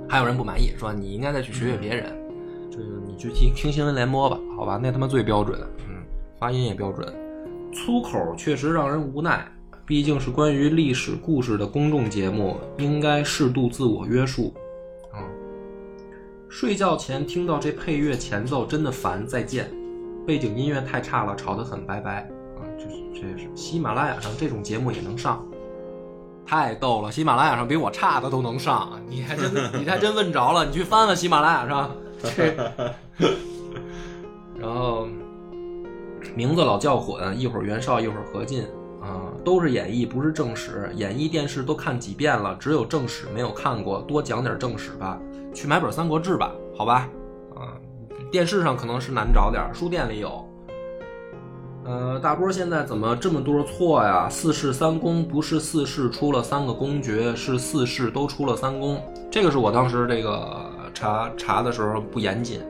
[0.09, 2.13] 还有人不满意，说你应该再去学学别人，
[2.71, 6.03] 就是你去听听新闻联播吧，好吧，那他妈最标准，嗯，
[6.41, 7.28] 发音也标准。
[7.73, 9.47] 粗口确实让人无奈，
[9.87, 14.53] 毕竟是关于历史故事的公众节目，应该适度自我约束。
[15.15, 15.21] 嗯，
[16.49, 19.71] 睡觉前听到这配乐前奏真的烦，再见。
[20.27, 22.61] 背景音乐太差了，吵得很拜拜啊！
[22.79, 25.43] 这是这是喜马拉雅上这种节目也能上，
[26.45, 27.11] 太逗了！
[27.11, 29.51] 喜马拉雅上比我差的都能上，你还真
[29.81, 31.91] 你还真问着了，你去翻翻喜马拉雅上。
[34.61, 35.07] 然后
[36.35, 38.63] 名字老叫混，一会儿袁绍，一会儿何进
[39.01, 40.91] 啊，都是演绎，不是正史。
[40.95, 45.19] 演绎电视都看几遍了，只有正史没有看过，多讲点正史吧。
[45.55, 47.09] 去买本《三国志》吧，好吧？
[47.55, 47.75] 啊。
[48.31, 50.45] 电视上可能是难找点书店里有。
[51.85, 54.29] 呃，大波现在怎么这么多错呀？
[54.29, 59.03] 四世三公不是四世出了三个公爵，是四世都出了三公。
[59.31, 62.61] 这个是我当时这个查查的时候不严谨，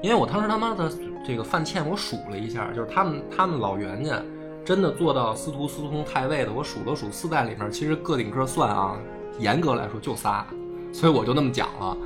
[0.00, 0.90] 因为我当时他妈的
[1.26, 4.20] 这个犯欠，我数了一下，就是他们他们老袁家
[4.64, 8.98] 真的做到司徒、司空、太尉的，我数了数四代里面，其实个顶个算啊，
[9.38, 10.44] 严格来说就仨，
[10.92, 11.96] 所以我就那么讲了。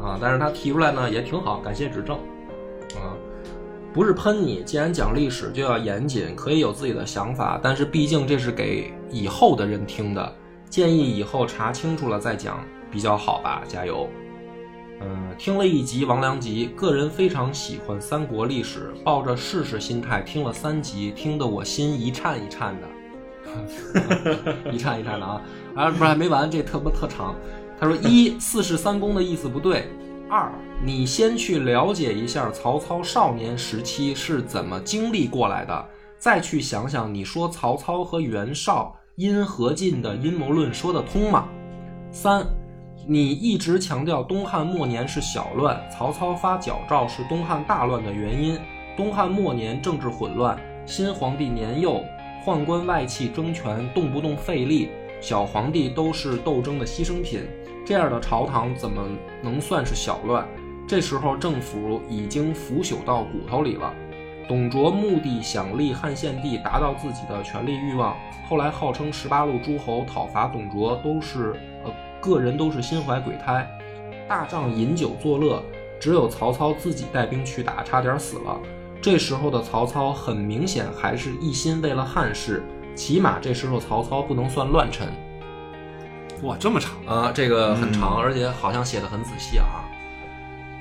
[0.00, 2.16] 啊，但是他提出来呢也挺好，感谢指正。
[2.96, 3.12] 啊，
[3.92, 10.32] 不是喷你，既然讲历史就要严谨，可以有自己的想法，但是毕竟这是给以后的人听的，
[10.68, 14.08] 建议以后查清楚了再讲比较好吧，加油。
[15.00, 22.86] 嗯，听了一集《王良吉》，个人非常喜欢三国历史，抱着试试心态听了三集，听得我心一颤一颤的，
[24.70, 25.42] 一颤一颤的啊！
[25.74, 27.34] 啊，不是还没完，这特不特长。
[27.78, 29.88] 他说：“一四世三公的意思不对。
[30.28, 30.52] 二，
[30.84, 35.86] 你先去了解一下曹操少年时期是怎么经历过来的，
[36.18, 41.48] 再去想想你说曹操和袁绍因何进的阴谋论说得通吗？
[42.12, 42.46] 三，
[43.06, 48.58] 你一直强调东汉末年是小乱，曹操发矫诏是东汉大乱的原因。
[48.96, 52.04] 东汉末年政治混乱，新皇帝年幼，
[52.44, 54.90] 宦官外戚争权，动不动废立，
[55.20, 57.42] 小皇帝都是斗争的牺牲品。”
[57.86, 59.02] 这样的朝堂怎么
[59.42, 60.46] 能算是小乱？
[60.86, 63.92] 这时候政府已经腐朽到骨头里了。
[64.48, 68.14] 董卓目的想立汉献帝，达到自己的权力欲望。
[68.48, 71.54] 后来号称十八路诸侯讨伐董卓，都是
[72.20, 73.68] 个人都是心怀鬼胎。
[74.28, 75.62] 大仗饮酒作乐，
[75.98, 78.58] 只有曹操自己带兵去打，差点死了。
[79.02, 82.62] 这时候的曹操很明显还是一心为了汉室，
[82.94, 85.08] 起码这时候曹操不能算乱臣。
[86.42, 87.32] 哇，这么长啊！
[87.34, 89.84] 这个很长，而且好像写的很仔细啊。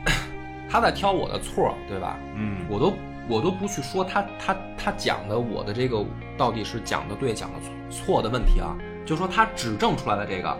[0.69, 2.17] 他在挑我的错，对吧？
[2.35, 2.93] 嗯，我都
[3.27, 6.05] 我都不去说他他他讲的我的这个
[6.37, 7.55] 到底是讲的对讲的
[7.89, 8.75] 错的问题啊，
[9.05, 10.57] 就说他指证出来的这个，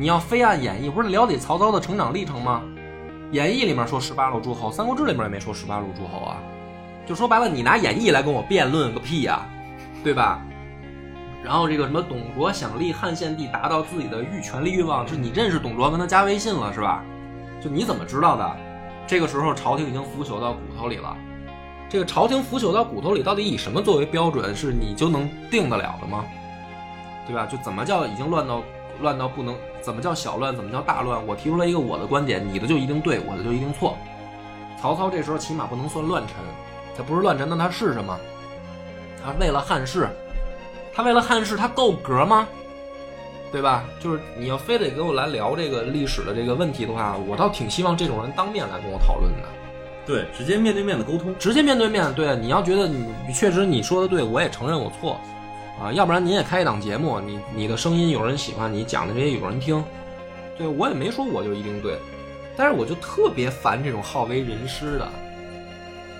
[0.00, 2.62] 你要非按演绎，不是了解曹操的成长历程吗？
[3.32, 6.38] 演义里面说十八路诸侯，三国志里面也没说十八路诸侯啊。
[7.06, 9.46] 就说白了，你拿演义来跟我辩论个屁呀，
[10.02, 10.40] 对吧？
[11.44, 17.04] 然后这个什么董卓想立汉献帝，达到自己的欲权力欲望，是你认识董卓，跟他加微信了是吧？
[17.62, 18.56] 就你怎么知道的？
[19.06, 21.14] 这个时候朝廷已经腐朽到骨头里了，
[21.90, 26.24] 这个朝廷腐朽到骨头里，到底以什么作为标准，是你就能定得了的吗？
[27.26, 27.44] 对吧？
[27.44, 28.62] 就怎么叫已经乱到
[29.00, 29.54] 乱到不能？
[29.80, 30.54] 怎么叫小乱？
[30.54, 31.26] 怎么叫大乱？
[31.26, 33.96] 我提出来一个我的观点，你的就一定对，我的就一定错。
[34.80, 36.36] 曹操这时候起码不能算乱臣，
[36.96, 38.18] 他不是乱臣，那他是什么？
[39.24, 40.08] 他为了汉室，
[40.94, 42.46] 他为了汉室，他够格吗？
[43.52, 43.84] 对吧？
[43.98, 49.48] 就是你要非得跟我来聊这个历史的这个问题的话，我倒挺希望这种人当面来跟我讨论的。
[50.06, 52.14] 对，直接面对面的沟通，直接面对面。
[52.14, 55.20] 对，你要觉得你确实你说的对，我也承认我错，
[55.80, 59.82] 啊，要不然您也开一档节目，你你的声音有人喜欢，你讲的这些有人听，
[60.58, 61.98] 对我也没说我就一定对，
[62.54, 65.08] 但是我就特别烦这种好为人师的，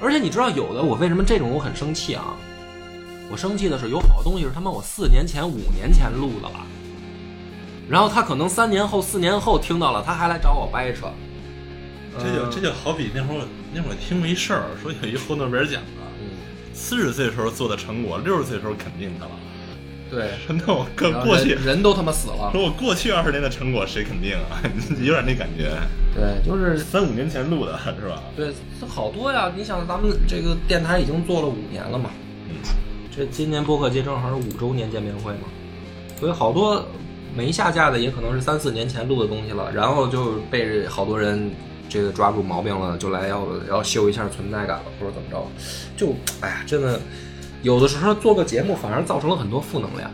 [0.01, 2.35] 而且你知道有的我为什么这种我很生气啊？
[3.31, 6.67] 我生气的是有好多东西是他妈我四年前五年前录的了。
[7.89, 11.07] 然后他可能三年后、四年后听到了，他还来找我掰扯。
[12.19, 13.43] 这就这就好比那会儿
[13.75, 16.09] 那会儿听过一事儿，说有一霍诺贝尔奖啊，
[16.73, 19.31] 四十岁时候做的成果，六十岁时候肯定的了。
[20.11, 22.51] 对，那我跟过去人都他妈死了。
[22.53, 24.61] 说我过去二十年的成果谁肯定啊？
[25.01, 25.71] 有点那感觉。
[26.15, 28.23] 对，就是三五年前录的是吧？
[28.37, 28.53] 对，
[28.89, 29.53] 好多呀。
[29.57, 32.11] 你想，咱们这个电台已经做了五年了嘛？
[32.49, 32.57] 嗯，
[33.15, 35.47] 这今年播客节正好是五周年见面会嘛，
[36.19, 36.85] 所以好多。
[37.33, 41.49] 没下架的也可能是三四年前录的东西了，然后就被好多人
[41.89, 45.47] 这个抓住毛病了，就来要要秀一下存在感了，或者怎么着，
[45.97, 47.01] 就哎呀，真的
[47.63, 50.11] 有的时候做个节目反而造成了很多负能量。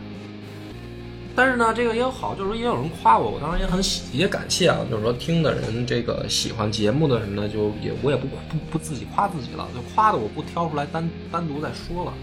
[1.35, 12.13] 但是呢，这个也有好，就是说也有人夸我，我当然也很喜也感谢啊，就是说听的人这个喜欢节目的什么的，就也我也不不不自己夸自己了，就夸的我不挑出来单单独再说了，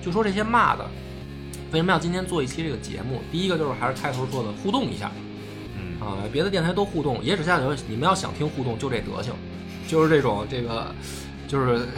[0.00, 0.88] 就说这些骂的。
[1.72, 3.20] 为什么要今天做一期这个节目？
[3.32, 5.10] 第一个就是还是开头说的互动一下，
[5.76, 9.34] 嗯啊，别的电台都互动，野史下酒你们要想听互动，就这德行，
[9.88, 10.94] 就是这种这个，
[11.48, 11.88] 就是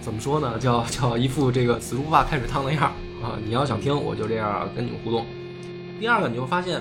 [0.00, 0.58] 怎么说呢？
[0.58, 2.84] 叫叫一副这个死猪不怕开水烫的样
[3.22, 3.38] 啊！
[3.44, 5.26] 你要想听，我就这样跟你们互动。
[5.98, 6.80] 第二个，你就发现，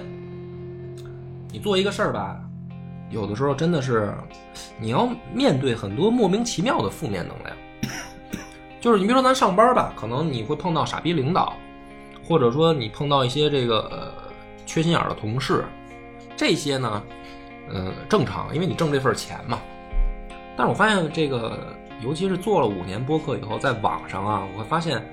[1.51, 2.39] 你做一个事儿吧，
[3.09, 4.13] 有的时候真的是
[4.79, 7.55] 你要面对很多莫名其妙的负面能量，
[8.79, 11.53] 就是你比如说咱上班吧，可能你会碰到傻逼领导。
[12.27, 14.13] 或者说你碰到一些这个呃
[14.63, 15.65] 缺心眼的同事，
[16.37, 17.03] 这些呢，
[17.73, 19.59] 嗯，正常，因为你挣这份钱嘛。
[20.55, 25.03] 但是我发现这个，尤其是做了五年播客以后，在网上啊，我会发现，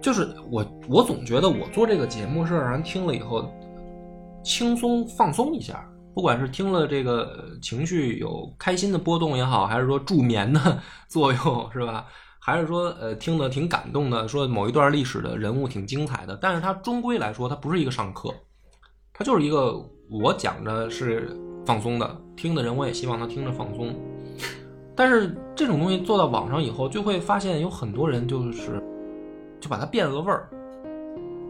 [0.00, 3.50] 就是我我总觉得我做这个节目是让人听了以后
[4.42, 10.78] 轻松放松一下，不管是听了这个情绪有开心的波动也好，还是说助眠的
[11.08, 12.06] 作用，是吧？
[12.38, 18.28] 还是说，呃，听得挺感动的，说某一段历史的人物挺精彩的，但是它终归来说，它不是一个上课，
[19.14, 19.74] 它就是一个
[20.10, 23.94] 我讲的是放松的，听的人我也希望他听着放松。
[24.96, 28.82] 但是这种东西做到网上以后，就会发现有很多人就是
[29.60, 30.48] 就把它变了个味儿。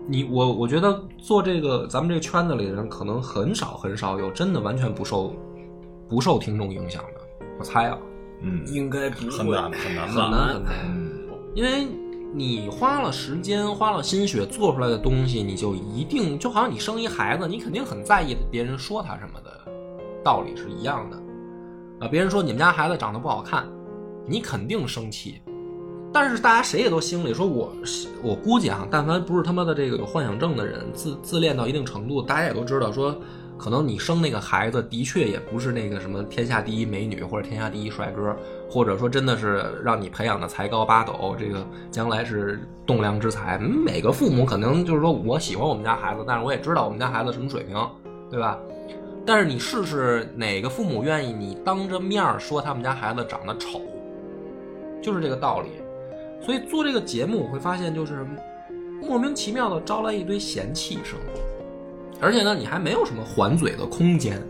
[0.07, 5.35] 你我我觉得做这个咱们这个圈子里的人，可能很少很少有真的完全不受
[6.09, 7.99] 不受听众影响的，我猜啊。
[8.43, 10.75] 嗯，应该不很难很难很难很难，
[11.55, 11.87] 因为
[12.35, 19.73] 你花了时间花了心血做出来的东西，你就一定就好像你生一孩子，你肯定很在意别人说他什么的
[20.23, 21.17] 道理是一样的
[22.01, 22.09] 啊。
[22.09, 23.67] 别人说你们家孩子长得不好看，
[24.27, 25.41] 你肯定生气。
[26.13, 27.73] 但是大家谁也都心里说，我
[28.23, 33.17] 我估计啊，但凡不是他妈的这个有幻想症的人，自自恋到一定程度，大家也都知道说。
[33.57, 38.37] 可能你生那个孩子的确也不是那个什么天下第一美女或者天下第一帅哥，
[38.69, 43.57] 或者说真的是让你培养的才高八斗，这个将来是栋梁之才。
[43.57, 47.79] 每个父母可能就是说我喜欢我们家孩子，但是我也知道我们家孩子什么水平，
[48.29, 48.59] 对吧？
[49.27, 53.81] 但是你试试哪个父母愿意你当着面说他们家孩子长得丑，
[55.03, 55.69] 就是这个道理。
[56.45, 58.27] 所以做这个节目，我会发现就是
[59.01, 61.19] 莫名其妙的招来一堆嫌弃声。
[62.21, 64.41] 而且呢，你还没有什么还嘴的空间，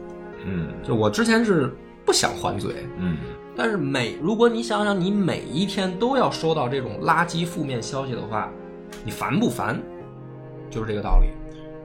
[0.44, 1.72] 嗯，就我之前是
[2.04, 3.16] 不想还嘴，嗯，
[3.56, 8.50] 但是每如果你想想，你每一天都要收到这种垃圾负面消息的话，
[9.04, 9.80] 你烦不烦？
[10.70, 11.28] 就是这个道理。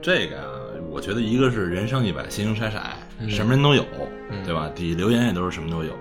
[0.02, 0.59] 这个啊，
[0.90, 2.80] 我觉得一个是人生一百，形形色色，
[3.28, 3.84] 什么人都有，
[4.44, 4.68] 对吧？
[4.74, 5.92] 底下留言也都是什么都有。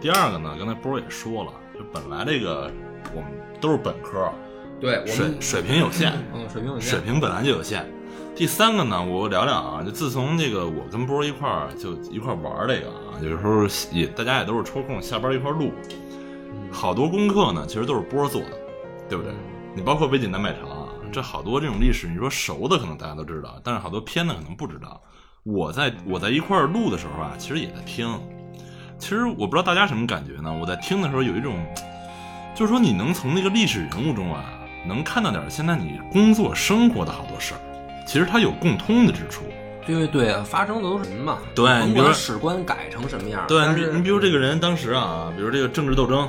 [0.00, 2.70] 第二个呢，刚才波也说了，就本来这个
[3.14, 3.30] 我们
[3.60, 4.32] 都是本科，
[4.80, 7.84] 对，水水平有限，嗯，水平有限，水平本来就有限。
[8.34, 15.72] 第三个呢，我聊聊啊，就自从这个我跟波一块儿就一块玩这个啊，有时候也大家也都是抽空下班一块录，
[16.70, 18.56] 好多功课呢，其实都是波做的，
[19.08, 19.32] 对不对？
[19.74, 20.77] 你包括魏晋南北朝啊，
[21.12, 25.00] 这好多这种历史，你说熟的可能大家都知道，但是好多偏的可能不知道。
[25.44, 28.08] 我在我在一块儿录的时候啊，其实也在听。
[28.98, 30.52] 其实我不知道大家什么感觉呢？
[30.60, 31.64] 我在听的时候有一种，
[32.54, 34.44] 就是说你能从那个历史人物中啊，
[34.86, 37.60] 能看到点现在你工作生活的好多事儿，
[38.06, 39.44] 其实它有共通的之处。
[39.86, 46.28] 对对对，发生的都是人嘛，对你比如史官改成什么样，对，你比你比如这个人当时啊，比如这个政治斗争，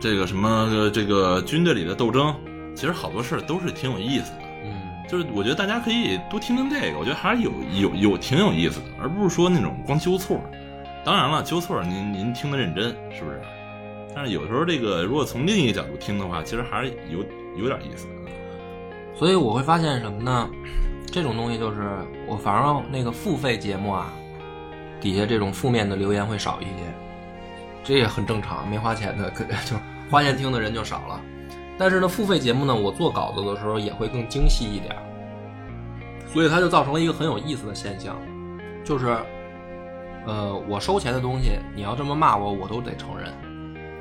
[0.00, 2.34] 这个什么呃这个军队里的斗争，
[2.74, 4.38] 其实好多事儿都是挺有意思的。
[4.64, 10.40] 嗯，就是我觉得大家可以多听听这个，我觉得还是有有有挺有意思的，而不是说那种光纠错。
[11.04, 13.40] 当然了，纠错您您听得认真是不是？
[14.14, 17.18] 但是有时候这个如果从另一个角度听的话，其实还是有
[17.56, 18.12] 有点意思的。
[19.16, 20.48] 所以我会发现什么呢？
[21.12, 24.12] 这种东西就是我反而那个付费节目啊，
[25.00, 26.70] 底下这种负面的留言会少一些，
[27.84, 29.76] 这也很正常，没花钱的可就
[30.10, 31.20] 花钱听的人就少了。
[31.78, 34.94] 但是呢，付费节目呢，我做稿子的时候也会更精细一点，
[36.26, 38.16] 所以它就造成了一个很有意思的现象，
[38.84, 39.16] 就是，
[40.26, 43.32] 呃，我收钱的东西，你要这么骂我，我都得承认，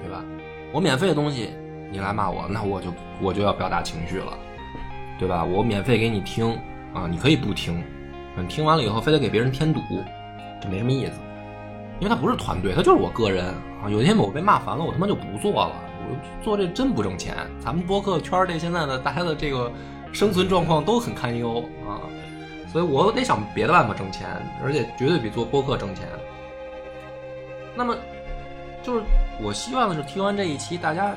[0.02, 0.24] 对吧？
[0.72, 1.52] 我免费的东西，
[1.92, 4.38] 你来骂我，那我就我就要表达情绪了。
[5.20, 5.46] 对吧？
[5.46, 6.58] 我免费给你听
[6.94, 7.82] 啊，你可以不听，
[8.36, 9.80] 你听完了以后非得给别人添堵，
[10.60, 11.14] 这没什么意思。
[12.00, 13.46] 因为他不是团队，他就是我个人
[13.82, 13.88] 啊。
[13.88, 15.72] 有一天我被骂烦了，我他妈就不做了，
[16.10, 17.36] 我做这真不挣钱。
[17.60, 19.72] 咱们播客圈这现在的大家的这个
[20.12, 22.02] 生存状况都很堪忧啊，
[22.72, 24.28] 所以我得想别的办法挣钱，
[24.64, 26.08] 而且绝对比做播客挣钱。
[27.76, 27.96] 那么，
[28.84, 29.02] 就是
[29.42, 31.16] 我希望的是听完这一期，大家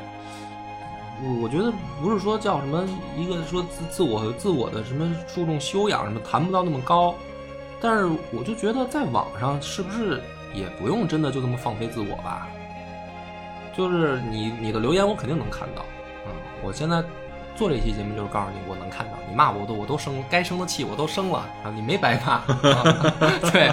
[1.23, 1.71] 我我觉得
[2.01, 7.15] 不是说叫什么一个说自自我自我的什么注重修养什么谈不到那么高，
[7.81, 10.23] 但是我就觉得在网上是不是
[10.55, 12.49] 也不用真的就这么放飞自我吧？
[13.77, 17.03] 就是你你的留言我肯定能看到，啊、我现在
[17.55, 23.15] 做这期节目就是告诉你我能看到，你骂我都我都生该生的气我都生了啊，你没白骂，啊、
[23.53, 23.73] 对，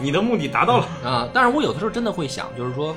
[0.00, 0.86] 你的目的达到了。
[1.04, 2.96] 啊，但是我有的时候真的会想，就是说，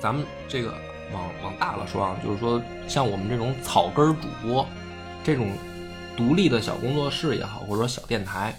[0.00, 0.74] 咱们这个
[1.12, 4.66] 往往大了说啊，就是说，像我们这种草根主播，
[5.22, 5.50] 这种
[6.16, 8.58] 独立的小工作室也好，或者说小电台，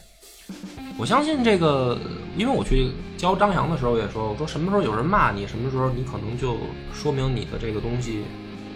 [0.98, 1.98] 我相信这个，
[2.38, 6.58] 因为我去教张扬的时候也说，我说什么时候有人骂你，什么时候你可能就
[6.94, 8.24] 说明你的这个东西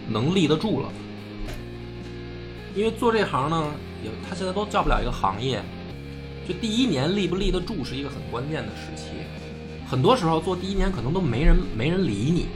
[0.07, 0.89] 能立得住了。
[2.75, 3.71] 因为做这行呢，
[4.03, 5.61] 也他现在都叫不了一个行业，
[6.47, 9.09] 就第一年立不立得住是一个很关键的时期。
[9.85, 12.47] 很多时候做第一年可能都没人没人理你，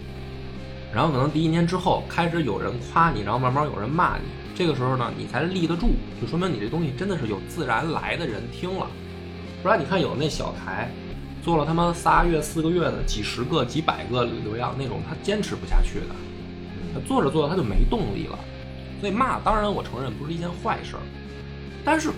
[0.93, 4.23] 然后可能第一年之后开始有人夸你，然后慢慢有人骂你，
[4.55, 5.89] 这个时候呢你才立得住，
[6.21, 8.87] 就说明你这东西真的是有自然来的人听了。
[9.67, 10.89] 不然你看有那小台
[11.43, 16.15] 做了他妈仨月四个月的几十个几百个流量那种，他坚持不下去的，
[16.93, 18.39] 他做着做着他就没动力了。
[19.01, 21.01] 所以骂当然我承认不是一件坏事儿，
[21.83, 22.11] 但是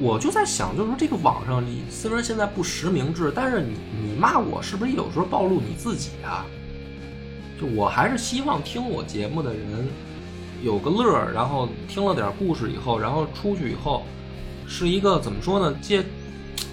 [0.00, 6.44] 我就在想，就是说这个网上你虽然现在不实名制，但是你你骂我是不是有时候暴露你自己啊？
[7.60, 9.86] 就我还是希望听我节目的人
[10.64, 14.02] 有个乐儿，然后听了点故事以后，然后出去以后
[14.66, 15.76] 是一个怎么说呢？
[15.80, 16.04] 借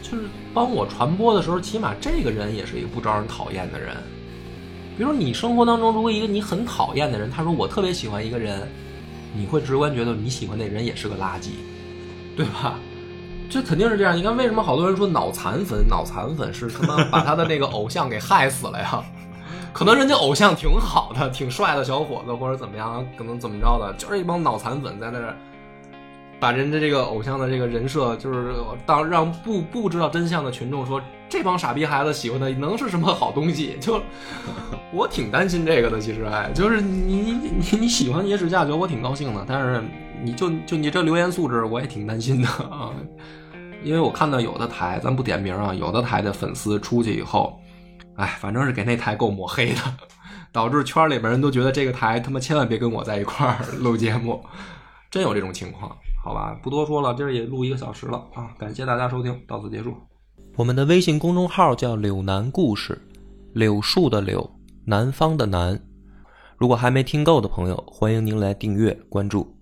[0.10, 3.96] 就是帮我传播的时候，起码这个人也是一个不招人讨厌的人。
[4.98, 8.68] 比如你生活当中，如果一个你很讨厌的人，他说我特别喜欢一个人，
[9.36, 11.50] 你会直观觉得你喜欢那人也是个垃圾，
[12.36, 12.80] 对吧？
[13.50, 14.18] 这肯定是这样。
[14.18, 15.88] 你看，为什么好多人说脑残粉？
[15.88, 19.04] 脑残粉是他妈把他的那个偶像给害死了呀？
[19.72, 25.38] 可能人家偶像挺好的，挺帅的小伙子，或者怎么样，可能怎么着的，就是一帮脑残粉在那儿
[26.40, 28.54] 把人家这个偶像的这个人设，就是
[28.86, 33.78] 当让不不知道真相的群众说这帮傻逼孩子喜欢的能是什么好东西？
[33.80, 34.02] 就
[34.94, 39.84] 我挺担心这个的，其实哎，就是你你你你喜欢野史下酒，我挺高兴的，但是
[40.24, 42.92] 你就就你这留言素质，我也挺担心的啊。
[43.84, 47.60] 因为我看到有的台，咱不点名啊，有的台的粉丝出去以后，
[48.16, 49.82] 哎，反正是给那台够抹黑的，
[50.52, 54.44] 导致圈里边人都觉得这个台他妈千万别跟我在一块儿录节目，
[55.12, 55.96] 真有这种情况，
[56.28, 59.94] 好吧，不多说了，今儿也录一个小时了啊，感谢大家收听，到此结束。
[60.58, 63.02] 我们的微信公众号叫“柳南故事”，
[63.56, 64.52] 柳树的柳，
[64.84, 65.82] 南方的南。
[66.58, 69.57] 如果还没听够的朋友，欢迎您来订阅关注。